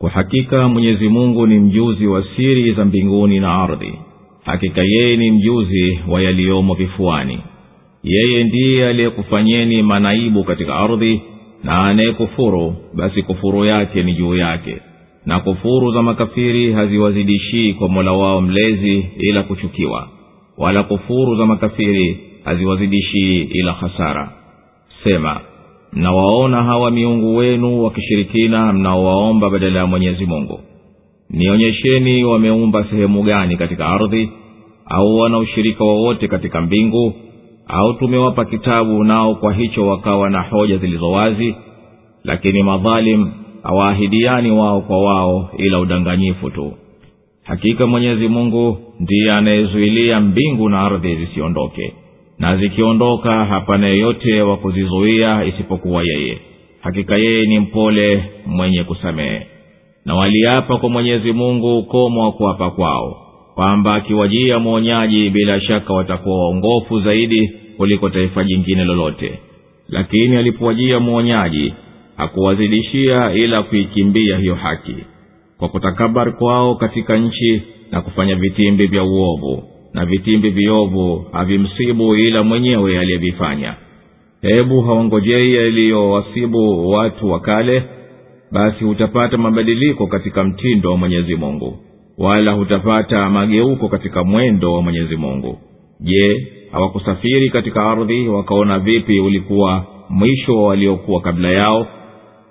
kwa 0.00 0.10
hakika 0.10 0.68
mwenyezi 0.68 1.08
mungu 1.08 1.46
ni 1.46 1.58
mjuzi 1.58 2.06
wa 2.06 2.24
siri 2.36 2.72
za 2.72 2.84
mbinguni 2.84 3.40
na 3.40 3.54
ardhi 3.62 3.92
hakika 4.44 4.82
yeye 4.84 5.16
ni 5.16 5.30
mjuzi 5.30 5.98
wa 6.08 6.22
yaliyomo 6.22 6.74
vifuani 6.74 7.38
yeye 8.04 8.44
ndiye 8.44 8.88
aliyekufanyeni 8.88 9.82
manaibu 9.82 10.44
katika 10.44 10.74
ardhi 10.74 11.22
na 11.64 11.78
anayekufuru 11.84 12.74
basi 12.94 13.22
kufuru 13.22 13.64
yake 13.64 14.02
ni 14.02 14.12
juu 14.14 14.34
yake 14.36 14.76
na 15.26 15.40
kufuru 15.40 15.92
za 15.92 16.02
makafiri 16.02 16.72
haziwazidishii 16.72 17.72
kwa 17.74 17.88
mola 17.88 18.12
wao 18.12 18.40
mlezi 18.40 19.06
ila 19.18 19.42
kuchukiwa 19.42 20.08
wala 20.58 20.82
kufuru 20.82 21.36
za 21.36 21.46
makafiri 21.46 22.20
haziwazidishii 22.44 23.42
ila 23.42 23.72
hasara 23.72 24.32
sema 25.05 25.41
mnawaona 25.93 26.63
hawa 26.63 26.91
miungu 26.91 27.35
wenu 27.35 27.83
wakishirikina 27.83 28.73
mnaowaomba 28.73 29.49
badala 29.49 29.79
ya 29.79 29.85
mwenyezi 29.87 30.25
mungu. 30.25 30.59
Nionyesheni 31.29 32.23
wameumba 32.23 32.83
sehemu 32.89 33.23
gani 33.23 33.57
katika 33.57 33.87
ardhi 33.87 34.29
au 34.85 35.15
wana 35.17 35.37
ushirika 35.37 35.83
wowote 35.83 36.27
katika 36.27 36.61
mbingu 36.61 37.13
au 37.67 37.93
tumewapa 37.93 38.45
kitabu 38.45 39.03
nao 39.03 39.35
kwa 39.35 39.53
hicho 39.53 39.87
wakawa 39.87 40.29
na 40.29 40.41
hoja 40.41 40.77
zilizo 40.77 41.11
wazi 41.11 41.55
lakini 42.23 42.63
madhalim 42.63 43.31
hawaahidiani 43.63 44.51
wao 44.51 44.81
kwa 44.81 44.97
wao 45.03 45.49
ila 45.57 45.79
udanganyifu 45.79 46.49
tu. 46.49 46.73
Hakika 47.43 47.87
mwenyezi 47.87 48.27
mungu 48.27 48.77
ndiye 48.99 49.31
anayezuilia 49.31 50.19
mbingu 50.21 50.69
na 50.69 50.81
ardhi 50.81 51.15
zisiondoke 51.15 51.93
na 52.39 52.57
zikiondoka 52.57 53.45
hapana 53.45 53.87
yeyote 53.87 54.41
wa 54.41 54.57
kuzizuia 54.57 55.45
isipokuwa 55.45 56.03
yeye. 56.03 56.37
Hakika 56.81 57.17
yeye 57.17 57.45
ni 57.45 57.59
mpole 57.59 58.23
mwenye 58.45 58.83
kusamehe. 58.83 59.47
Na 60.05 60.15
waliapa 60.15 60.77
kwa 60.77 60.89
mwenyezi 60.89 61.31
mungu 61.33 61.77
ukomo 61.77 62.21
wa 62.23 62.31
kuapa 62.31 62.71
kwao 62.71 63.21
kwamba 63.55 63.95
akiwajia 63.95 64.59
mwonyaji 64.59 65.29
bila 65.29 65.61
shaka 65.61 65.93
watakuwa 65.93 66.39
waongofu 66.39 66.99
zaidi 67.01 67.51
kuliko 67.77 68.09
taifa 68.09 68.43
jingine 68.43 68.83
lolote. 68.83 69.39
Lakini 69.89 70.37
alipowajia 70.37 70.99
mwonyaji 70.99 71.73
hakuwazidishia 72.17 73.33
ila 73.33 73.63
kuikimbia 73.63 74.37
hiyo 74.37 74.55
haki. 74.55 74.95
Kwa 75.57 75.69
kutakabari 75.69 76.31
kwao 76.31 76.75
katika 76.75 77.17
nchi 77.17 77.61
na 77.91 78.01
kufanya 78.01 78.35
vitimbi 78.35 78.87
vya 78.87 79.03
uovu 79.03 79.63
na 79.95 80.05
vitimbi 80.05 80.49
viovu 80.49 81.25
havimsibu 81.31 82.15
ila 82.15 82.43
mwenyewe 82.43 82.99
aliyevifanya. 82.99 83.75
Hebu 84.41 84.81
hawangojei 84.81 85.55
yaliyowasibu 85.55 86.89
watu 86.89 87.29
wa 87.31 87.39
kale 87.39 87.83
basi 88.51 88.83
hutapata 88.85 89.37
mabadiliko 89.37 90.07
katika 90.07 90.43
mtindo 90.43 90.91
wa 90.91 90.97
mwenyezi 90.97 91.35
mungu 91.35 91.77
wala 92.17 92.51
hutapata 92.51 93.29
mageuko 93.29 93.89
katika 93.89 94.23
mwendo 94.23 94.73
wa 94.73 94.81
mwenyezi 94.81 95.15
mungu. 95.15 95.57
Je 95.99 96.47
hawakusafiri 96.71 97.49
katika 97.49 97.83
ardhi 97.91 98.27
wakaona 98.27 98.79
vipi 98.79 99.19
ulikuwa 99.19 99.85
mwisho 100.09 100.55
wa 100.55 100.67
waliokuwa 100.67 101.21
kabla 101.21 101.51
yao 101.51 101.87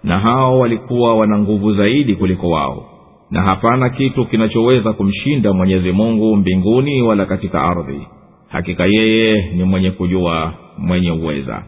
na 0.05 0.19
hao 0.19 0.59
walikuwa 0.59 1.15
wana 1.17 1.39
nguvu 1.39 1.73
zaidi 1.75 2.15
kuliko 2.15 2.51
wao 2.51 2.94
na 3.31 3.43
hapana 3.43 3.89
kitu 3.91 4.27
kinachoweza 4.27 4.93
kumshinda 4.93 5.53
mwenyezi 5.53 5.93
mungu 5.93 6.37
mbinguni 6.37 7.03
wala 7.03 7.27
katika 7.27 7.63
ardhi. 7.63 8.07
Hakika 8.49 8.85
yeye 8.87 9.53
ni 9.57 9.65
mwenye 9.65 9.91
kujua 9.91 10.53
mwenye 10.79 11.11
uweza. 11.11 11.63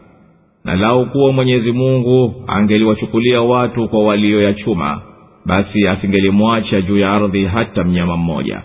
Na 0.63 0.75
lau 0.75 1.05
kuwa 1.05 1.31
mwenyezi 1.33 1.71
mungu 1.71 2.43
angeliwachukulia 2.47 3.41
watu 3.41 3.87
kwa 3.89 4.03
walioyachuma 4.03 5.01
basi 5.45 5.85
asingelimwacha 5.87 6.81
juu 6.81 6.97
ya 6.97 7.11
ardhi 7.11 7.45
hata 7.45 7.83
mnyama 7.83 8.17
mmoja. 8.17 8.61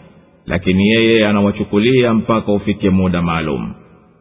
Lakini 0.47 0.89
yeye 0.89 1.27
anawachukulia 1.27 2.15
mpaka 2.15 2.53
ufike 2.53 2.91
muda 2.91 3.23
maalum. 3.23 3.73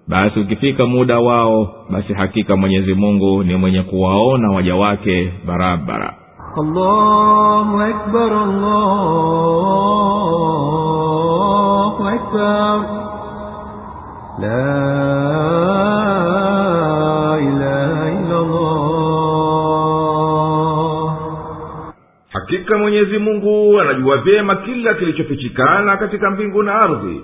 Basi 0.08 0.40
ukifika 0.40 0.88
muda 0.88 1.20
wao 1.20 1.86
basi 1.90 2.14
hakika 2.14 2.56
mwenyezi 2.58 2.94
mungu 2.94 3.44
ni 3.44 3.56
mwenye 3.56 3.82
kuwaona 3.82 4.52
waja 4.52 4.76
wake 4.76 5.32
barabara 5.46 6.16
الله 6.59 7.89
أكبر 7.91 8.33
الله 10.77 11.95
أكبر 12.15 12.77
لا 14.41 14.77
إله 17.49 17.93
إلا 18.19 18.39
الله 18.41 18.87
hakika 22.33 22.79
mwenyezi 22.79 23.19
mungu 23.19 23.81
anajua 23.81 24.17
vyema 24.17 24.57
kila 24.57 24.95
kilichofichikana 24.95 25.97
katika 25.97 26.31
mbingu 26.31 26.63
na 26.63 26.75
ardhi 26.75 27.21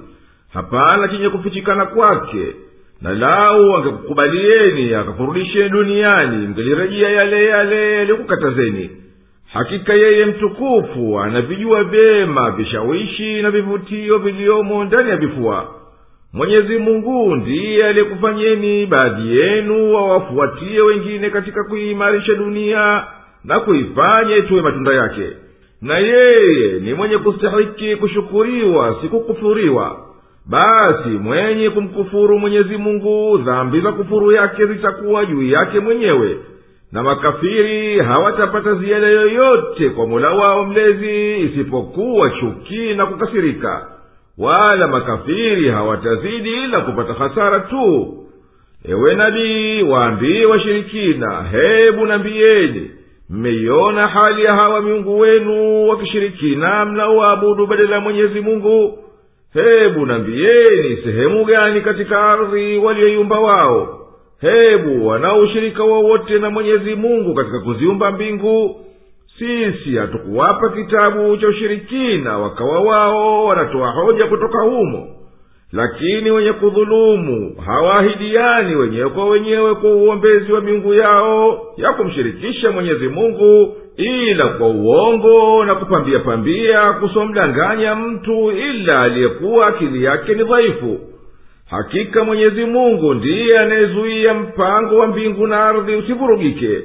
hapana 0.55 1.09
chenye 1.09 1.29
kufichikana 1.29 1.87
kwake 1.87 2.47
na 3.03 3.15
lau 3.15 3.77
angekukubalieni 3.77 4.95
akakurudisheni 4.95 5.69
duniani 5.69 6.47
mngelirejea 6.47 7.09
yale 7.11 7.45
yale 7.47 7.93
yaliyokukatazeni 7.97 8.91
hakika 9.54 9.94
yeye 9.94 10.26
mtukufu 10.26 11.20
anavijua 11.20 11.84
vyema 11.84 12.52
vishawishi 12.52 13.42
na 13.42 13.52
vivutio 13.52 14.18
viliomo 14.18 14.84
ndani 14.84 15.10
ya 15.10 15.18
vifua. 15.18 15.68
Mwenyezi 16.34 16.78
mungu 16.78 17.36
ndiye 17.36 17.78
aliyekufanyeni 17.88 18.86
baadhi 18.86 19.38
yenu 19.38 19.94
wawafuatie 19.94 20.82
wengine 20.82 21.30
katika 21.30 21.64
kuiimarisha 21.64 22.34
dunia 22.36 23.04
na 23.44 23.60
kuifanya 23.60 24.36
itowe 24.38 24.62
matunda 24.62 24.94
yake. 24.94 25.30
Na 25.82 25.98
yeye 25.98 26.80
ni 26.80 26.94
mwenye 26.94 27.18
kustahiki 27.18 27.96
kushukuriwa 27.96 28.98
sikukufuriwa 29.02 29.98
basi 30.46 31.10
mwenye 31.10 31.70
kumkufuru 31.70 32.40
mwenyezi 32.40 32.78
mungu 32.78 33.38
dhambi 33.38 33.82
za 33.82 33.92
kufuru 33.92 34.32
yake 34.32 34.66
zitakuwa 34.66 35.26
juu 35.26 35.44
yake 35.44 35.80
mwenyewe 35.80 36.38
na 36.92 37.04
makafiri 37.04 38.00
hawatapata 38.00 38.74
ziada 38.76 39.08
yoyote 39.08 39.90
kwa 39.90 40.08
mola 40.08 40.30
wao 40.30 40.66
mlezi 40.66 41.38
isipokuwa 41.40 42.30
chuki 42.30 42.94
na 42.94 43.06
kukasirika. 43.06 43.88
Wala 44.38 44.88
makafiri 44.88 45.70
hawatazidi 45.70 46.50
ila 46.64 46.82
kupata 46.82 47.14
hasara 47.14 47.60
tu. 47.60 48.14
Ewe 48.90 49.16
nabii 49.16 49.82
waambie 49.84 50.46
washirikina 50.46 51.44
hebu 51.52 52.06
nambiyeni 52.06 52.92
mmeiona 53.30 54.10
hali 54.10 54.44
ya 54.44 54.54
hawa 54.56 54.82
miungu 54.82 55.20
wenu 55.20 55.88
wakishirikina 55.90 56.86
mnaoabudu 56.86 57.68
badala 57.68 57.96
ya 57.96 58.02
mwenyezi 58.02 58.42
mungu? 58.42 59.00
Hebu 59.54 60.06
nambiyeni 60.06 60.98
sehemu 61.04 61.46
gani 61.46 61.82
katika 61.82 62.22
ardhi 62.32 62.78
walioiumba 62.78 63.40
wao 63.40 64.07
hebu 64.42 65.08
wanao 65.08 65.40
ushirika 65.40 65.84
wowote 65.84 66.40
na 66.40 66.50
mwenyezi 66.50 66.96
mungu 66.96 67.34
katika 67.36 67.60
kuziumba 67.60 68.12
mbingu 68.12 68.76
sisi 69.40 69.96
hatukuwapa 69.98 70.70
kitabu 70.70 71.38
cha 71.38 71.48
ushirikina 71.48 72.38
wakawa 72.38 72.80
wao 72.82 73.46
wanatoa 73.46 73.92
hoja 73.92 74.26
kutoka 74.26 74.62
humo. 74.62 75.08
Lakini 75.72 76.32
wenye 76.32 76.54
kudhulumu 76.54 77.56
hawaahidiani 77.66 78.76
wenyewe 78.76 79.10
kwa 79.10 79.30
wenyewe 79.30 79.76
kwa 79.76 79.90
uombezi 79.96 80.52
wa 80.52 80.62
miungu 80.62 80.94
yao 80.94 81.62
ya 81.78 81.94
kumshirikisha 81.94 82.72
mwenyezi 82.72 83.08
mungu 83.08 83.76
ila 83.98 84.48
kwa 84.48 84.68
uongo 84.68 85.66
na 85.66 85.76
kupambia 85.76 86.20
pambia 86.20 86.94
kusomdanganya 86.94 87.96
mtu 87.96 88.52
ila 88.52 89.02
aliyekuwa 89.02 89.68
akili 89.68 90.04
yake 90.04 90.34
ni 90.34 90.44
dhaifu 90.44 91.00
hakika 91.70 92.24
mwenyezi 92.24 92.66
mungu 92.66 93.14
ndiye 93.14 93.60
anayezuia 93.60 94.34
mpango 94.34 94.96
wa 94.98 95.08
mbingu 95.08 95.48
na 95.48 95.66
ardhi 95.66 95.96
usivurugike 95.96 96.82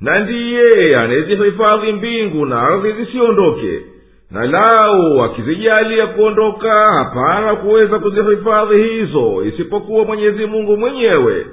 na 0.00 0.18
ndiye 0.20 0.94
anayezihifadhi 0.96 1.92
mbingu 1.92 2.46
na 2.46 2.62
ardhi 2.62 2.92
zisiondoke. 2.92 3.80
Na 4.30 4.46
lau 4.46 5.22
akizijalia 5.24 6.06
kuondoka 6.06 6.70
hapana 6.98 7.54
kuweza 7.56 7.98
kuzihifadhi 7.98 8.82
hizo 8.82 9.44
isipokuwa 9.44 10.04
mwenyezi 10.04 10.46
mungu 10.46 10.76
mwenyewe. 10.76 11.46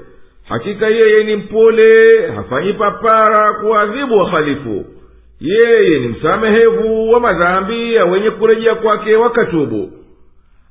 Hakika 0.49 0.87
yeye 0.87 1.23
ni 1.23 1.35
mpole 1.35 2.27
hafanyi 2.35 2.73
papara 2.73 3.53
kuadhibu 3.53 4.15
wahalifu. 4.17 4.85
Yeye 5.41 5.99
ni 5.99 6.07
msamehevu 6.07 7.11
wa 7.11 7.19
madhambi 7.19 7.93
ya 7.95 8.05
wenye 8.05 8.31
kurejea 8.31 8.75
kwake 8.75 9.15
wakatubu 9.15 9.91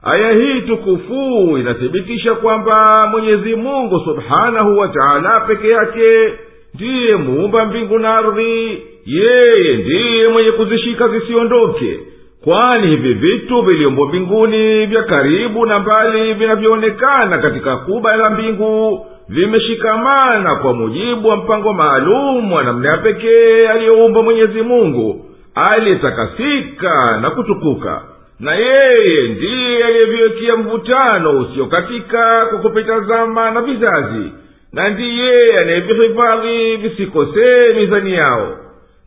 aya 0.03 0.33
hii 0.33 0.61
tukufu 0.61 1.59
inathibitisha 1.59 2.35
kwamba 2.35 3.07
mwenyezi 3.07 3.55
mungu 3.55 4.01
subhanahu 4.05 4.79
wa 4.79 4.89
taala 4.89 5.41
peke 5.41 5.69
yake 5.69 6.33
ndiye 6.75 7.17
muumba 7.17 7.65
mbingu 7.65 7.99
na 7.99 8.15
ardhi. 8.15 8.83
Yeye 9.07 9.77
ndiye 9.77 10.25
mwenye 10.33 10.51
kuzishika 10.53 11.09
zisiondoke. 11.09 12.01
Kwani 12.45 12.87
hivi 12.87 13.15
vitu 13.15 13.63
viliombo 13.63 14.07
mbinguni 14.07 14.87
vya 14.87 15.03
karibu 15.03 15.67
na 15.67 15.79
mbali 15.79 16.35
vinavyoonekana 16.35 17.39
katika 17.43 17.77
kuba 17.77 18.17
la 18.17 18.31
mbingu 18.31 19.07
vimeshikamana 19.29 20.55
kwa 20.57 20.73
mujibu 20.75 21.29
wa 21.29 21.37
mpango 21.37 21.73
maalum 21.73 22.53
wa 22.53 22.63
namna 22.63 22.89
ya 22.93 22.99
pekee 22.99 23.69
aliyoumba 23.69 24.23
mwenyezi 24.23 24.63
mungu. 24.63 25.27
Aliyetakasika 25.55 27.19
na 27.23 27.31
kutukuka 27.31 28.03
na 28.43 28.55
yeye 28.55 29.29
ndiye 29.29 29.85
aliyeviwekea 29.85 30.57
mvutano 30.57 31.41
usiokatika 31.41 32.47
kwa 32.47 32.59
kupita 32.59 33.01
zama 33.01 33.51
na 33.51 33.61
vizazi 33.61 34.33
na 34.73 34.89
ndiye 34.91 35.47
anayevihifadhi 35.61 36.77
visikosee 36.77 37.73
mizani 37.75 38.13
yao. 38.15 38.57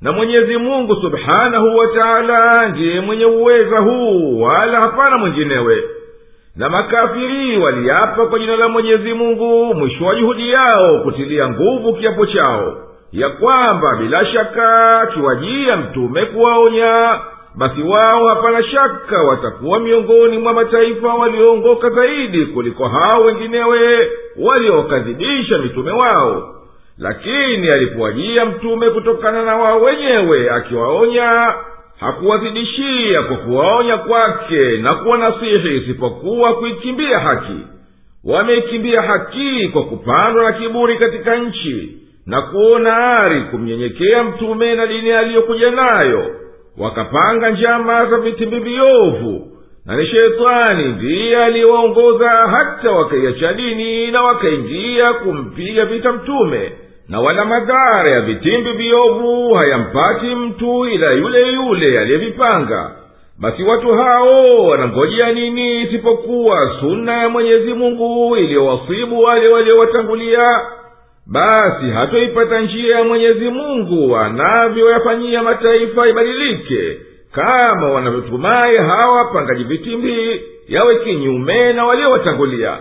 Na 0.02 0.12
mwenyezi 0.12 0.58
mungu 0.58 0.96
subhanahu 0.96 1.78
wa 1.78 1.88
taala 1.88 2.68
ndiye 2.70 3.02
mwenye 3.02 3.26
uweza 3.26 3.84
huu 3.84 4.42
wala 4.42 4.78
hapana 4.80 5.18
mwenginewe 5.18 5.84
na 6.56 6.70
makafiri 6.70 7.58
waliapa 7.58 8.26
kwa 8.26 8.40
jina 8.40 8.56
la 8.56 8.68
mwenyezi 8.68 9.14
mungu 9.14 9.74
mwisho 9.76 10.06
wa 10.06 10.16
juhudi 10.16 10.50
yao 10.52 11.00
kutilia 11.04 11.50
nguvu 11.50 11.94
kiapo 11.94 12.26
chao 12.26 12.78
ya 13.12 13.30
kwamba 13.30 13.96
bila 14.00 14.26
shaka 14.26 14.90
akiwajia 15.02 15.78
mtume 15.78 16.26
kuwaonya 16.26 17.20
basi 17.58 17.82
wao 17.82 18.28
hapana 18.28 18.64
shaka 18.64 19.22
watakuwa 19.22 19.80
miongoni 19.80 20.38
mwa 20.38 20.54
mataifa 20.54 21.14
walioongoka 21.14 21.90
zaidi 21.90 22.46
kuliko 22.46 22.88
hao 22.88 23.20
wenginewe 23.20 24.10
waliokadhibisha 24.40 25.58
mitume 25.58 25.92
wao. 25.92 26.52
Lakini 26.98 27.70
alipowajia 27.70 28.46
mtume 28.46 28.90
kutokana 28.90 29.46
na 29.46 29.56
wao 29.56 29.82
wenyewe 29.82 30.50
akiwaonya 30.50 31.48
hakuwazidishia 32.00 33.22
kwa 33.22 33.38
kuwaonya 33.38 33.98
kwake 33.98 34.78
na 34.78 34.94
kuwanasihi 34.96 35.78
isipokuwa 35.78 36.54
kuikimbia 36.56 37.20
haki. 37.30 37.60
Wameikimbia 38.24 39.02
haki 39.02 39.70
kwa 39.74 39.84
kupandwa 39.84 40.44
na 40.52 40.54
kiburi 40.54 40.98
katika 40.98 41.38
nchi 41.38 41.98
na 42.26 42.42
kuona 42.42 42.98
ari 42.98 43.42
kumnyenyekea 43.42 44.24
mtume 44.24 44.76
na 44.76 44.88
dini 44.88 45.12
aliyokuja 45.12 45.72
nayo 45.72 46.36
wakapanga 46.78 47.50
njama 47.50 48.00
za 48.00 48.18
vitimbi 48.20 48.60
viovu 48.60 49.48
na 49.86 49.96
ni 49.98 50.06
shetani 50.08 50.84
ndiye 50.86 51.38
aliyewaongoza 51.44 52.30
hata 52.30 52.92
wakaiacha 52.92 53.54
dini 53.54 54.12
na 54.12 54.22
wakaingia 54.22 55.14
kumpiga 55.14 55.86
vita 55.86 56.12
mtume. 56.12 56.72
Na 57.10 57.20
wala 57.20 57.46
madhara 57.46 58.14
ya 58.16 58.22
vitimbi 58.22 58.72
viovu 58.72 59.56
hayampati 59.56 60.26
mtu 60.36 60.86
ila 60.86 61.14
yule 61.14 61.52
yule 61.54 62.00
aliyevipanga. 62.00 62.92
Basi 63.40 63.64
watu 63.64 63.94
hao 63.94 64.48
wanangojea 64.68 65.32
nini 65.32 65.82
isipokuwa 65.82 66.76
suna 66.80 67.14
ya 67.22 67.30
mwenyezi 67.30 67.74
mungu 67.74 68.38
iliyowasibu 68.38 69.22
wale 69.24 69.50
waliowatangulia 69.50 70.62
basi 71.28 71.90
hatoipata 71.94 72.60
njia 72.62 72.96
ya 72.98 73.04
mwenyezi 73.04 73.50
mungu 73.50 74.18
anavyoyafanyia 74.18 75.44
mataifa 75.44 76.08
ibadilike 76.08 76.98
kama 77.32 77.90
wanavyotumai 77.90 78.78
hawa 78.78 79.18
wapangaji 79.18 79.64
vitimbi 79.64 80.42
yawe 80.68 80.96
kinyume 81.04 81.74
na 81.74 81.86
waliowatangulia. 81.86 82.78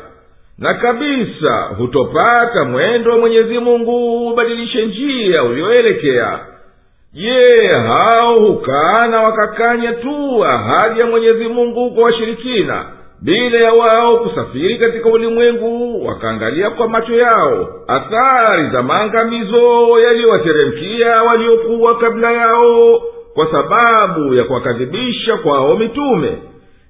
Na 0.59 0.75
kabisa 0.75 1.61
hutopata 1.79 2.65
mwendo 2.65 3.11
wa 3.11 3.19
mwenyezi 3.19 3.59
mungu 3.59 4.27
ubadilishe 4.29 4.87
njia 4.87 5.43
ulioelekea. 5.45 6.39
Je 7.13 7.49
hao 7.87 8.39
hukaana 8.39 9.21
wakakanya 9.23 9.93
tu 9.93 10.45
ahadi 10.45 11.01
ya 11.01 11.07
mwenyezi 11.07 11.49
mungu 11.49 11.91
kwa 11.95 12.03
washirikina 12.05 12.85
bila 13.25 13.59
ya 13.59 13.73
wao 13.75 14.17
kusafiri 14.19 14.79
katika 14.79 15.09
ulimwengu 15.09 16.07
wakaangalia 16.07 16.71
kwa 16.71 16.89
macho 16.89 17.15
yao 17.15 17.69
athari 17.87 18.71
za 18.73 18.83
maangamizo 18.83 20.01
yaliyowateremkia 20.01 21.23
waliokuwa 21.23 21.99
kabla 21.99 22.33
yao 22.33 23.03
kwa 23.35 23.47
sababu 23.51 24.35
ya 24.35 24.45
kuwakadhibisha 24.45 25.37
kwao 25.37 25.77
mitume. 25.77 26.39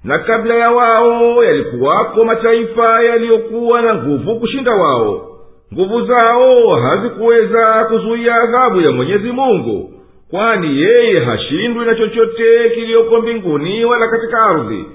Na 0.03 0.19
kabla 0.19 0.55
ya 0.55 0.71
wao 0.71 1.43
yalikuwako 1.43 2.25
mataifa 2.25 3.03
yaliyokuwa 3.03 3.81
na 3.81 3.95
nguvu 4.03 4.39
kushinda 4.39 4.71
wao. 4.71 5.27
Nguvu 5.73 6.01
zao 6.05 6.75
hazikuweza 6.75 7.85
kuzuia 7.89 8.33
adhabu 8.43 8.81
ya 8.81 8.91
mwenyezi 8.91 9.31
mungu 9.31 9.91
kwani 10.31 10.81
yeye 10.81 11.25
hashindwi 11.25 11.85
na 11.85 11.95
chochote 11.95 12.69
kiliyoko 12.69 13.21
mbinguni 13.21 13.85
wala 13.85 14.07
katika 14.07 14.37
ardhi 14.39 14.85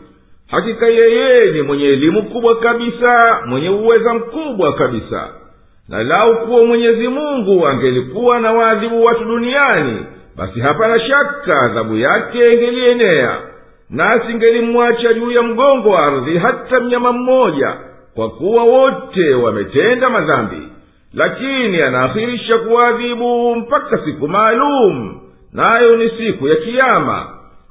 hakika 0.51 0.86
yeye 0.86 1.34
ni 1.53 1.62
mwenye 1.62 1.84
elimu 1.84 2.22
kubwa 2.22 2.57
kabisa 2.57 3.40
mwenye 3.46 3.68
uweza 3.68 4.14
mkubwa 4.14 4.72
kabisa. 4.74 5.28
Na 5.88 6.03
lau 6.03 6.46
kuwa 6.46 6.64
mwenyezi 6.64 7.09
mungu 7.09 7.66
angelikuwa 7.66 8.40
na 8.40 8.53
waadhibu 8.53 9.05
watu 9.05 9.24
duniani 9.24 10.07
basi 10.36 10.61
hapana 10.61 11.01
shaka 11.01 11.61
adhabu 11.62 11.96
yake 11.96 12.51
ingelienea. 12.51 13.36
Nasi 13.90 14.34
ngelimwacha 14.34 15.12
juu 15.14 15.30
ya 15.30 15.42
mgongo 15.42 15.90
wa 15.90 15.98
ardhi 16.03 16.38
hata 16.38 16.80
mnyama 16.80 17.12
mmoja 17.12 17.74
kwa 18.14 18.30
kuwa 18.30 18.62
wote 18.64 19.34
wametenda 19.34 20.11
madhambi. 20.11 20.68
Lakini 21.14 21.82
anaakhirisha 21.82 22.59
kuwaadhibu 22.59 23.57
mpaka 23.57 23.98
siku 24.05 24.28
maalum 24.28 25.20
nayo 25.53 25.96
ni 25.96 26.11
siku 26.11 26.48
ya 26.48 26.57
kiama 26.57 27.26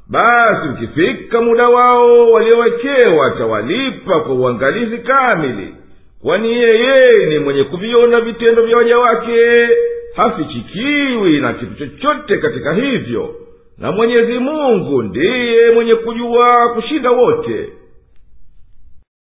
basi 0.10 0.68
ukifika 0.74 1.42
muda 1.42 1.70
wao 1.70 2.32
waliowekewa 2.32 3.28
atawalipa 3.28 4.20
kwa 4.20 4.34
uangalizi 4.36 4.98
kamili. 4.98 5.74
Kwani 6.22 6.52
yeye 6.54 7.08
ni 7.30 7.40
mwenye 7.40 7.64
kuviona 7.64 8.22
vitendo 8.22 8.64
vya 8.66 8.78
waja 8.78 8.98
wake 8.98 9.40
hafichikiwi 10.16 11.40
na 11.42 11.54
kitu 11.54 11.76
chochote 11.76 12.38
katika 12.38 12.74
hivyo. 12.74 13.36
Na 13.78 13.92
mwenyezi 13.92 14.38
mungu 14.40 15.04
ndiye 15.04 15.72
mwenye 15.72 15.96
kujua 15.96 16.70
kushinda 16.76 17.12
wote 17.12 17.70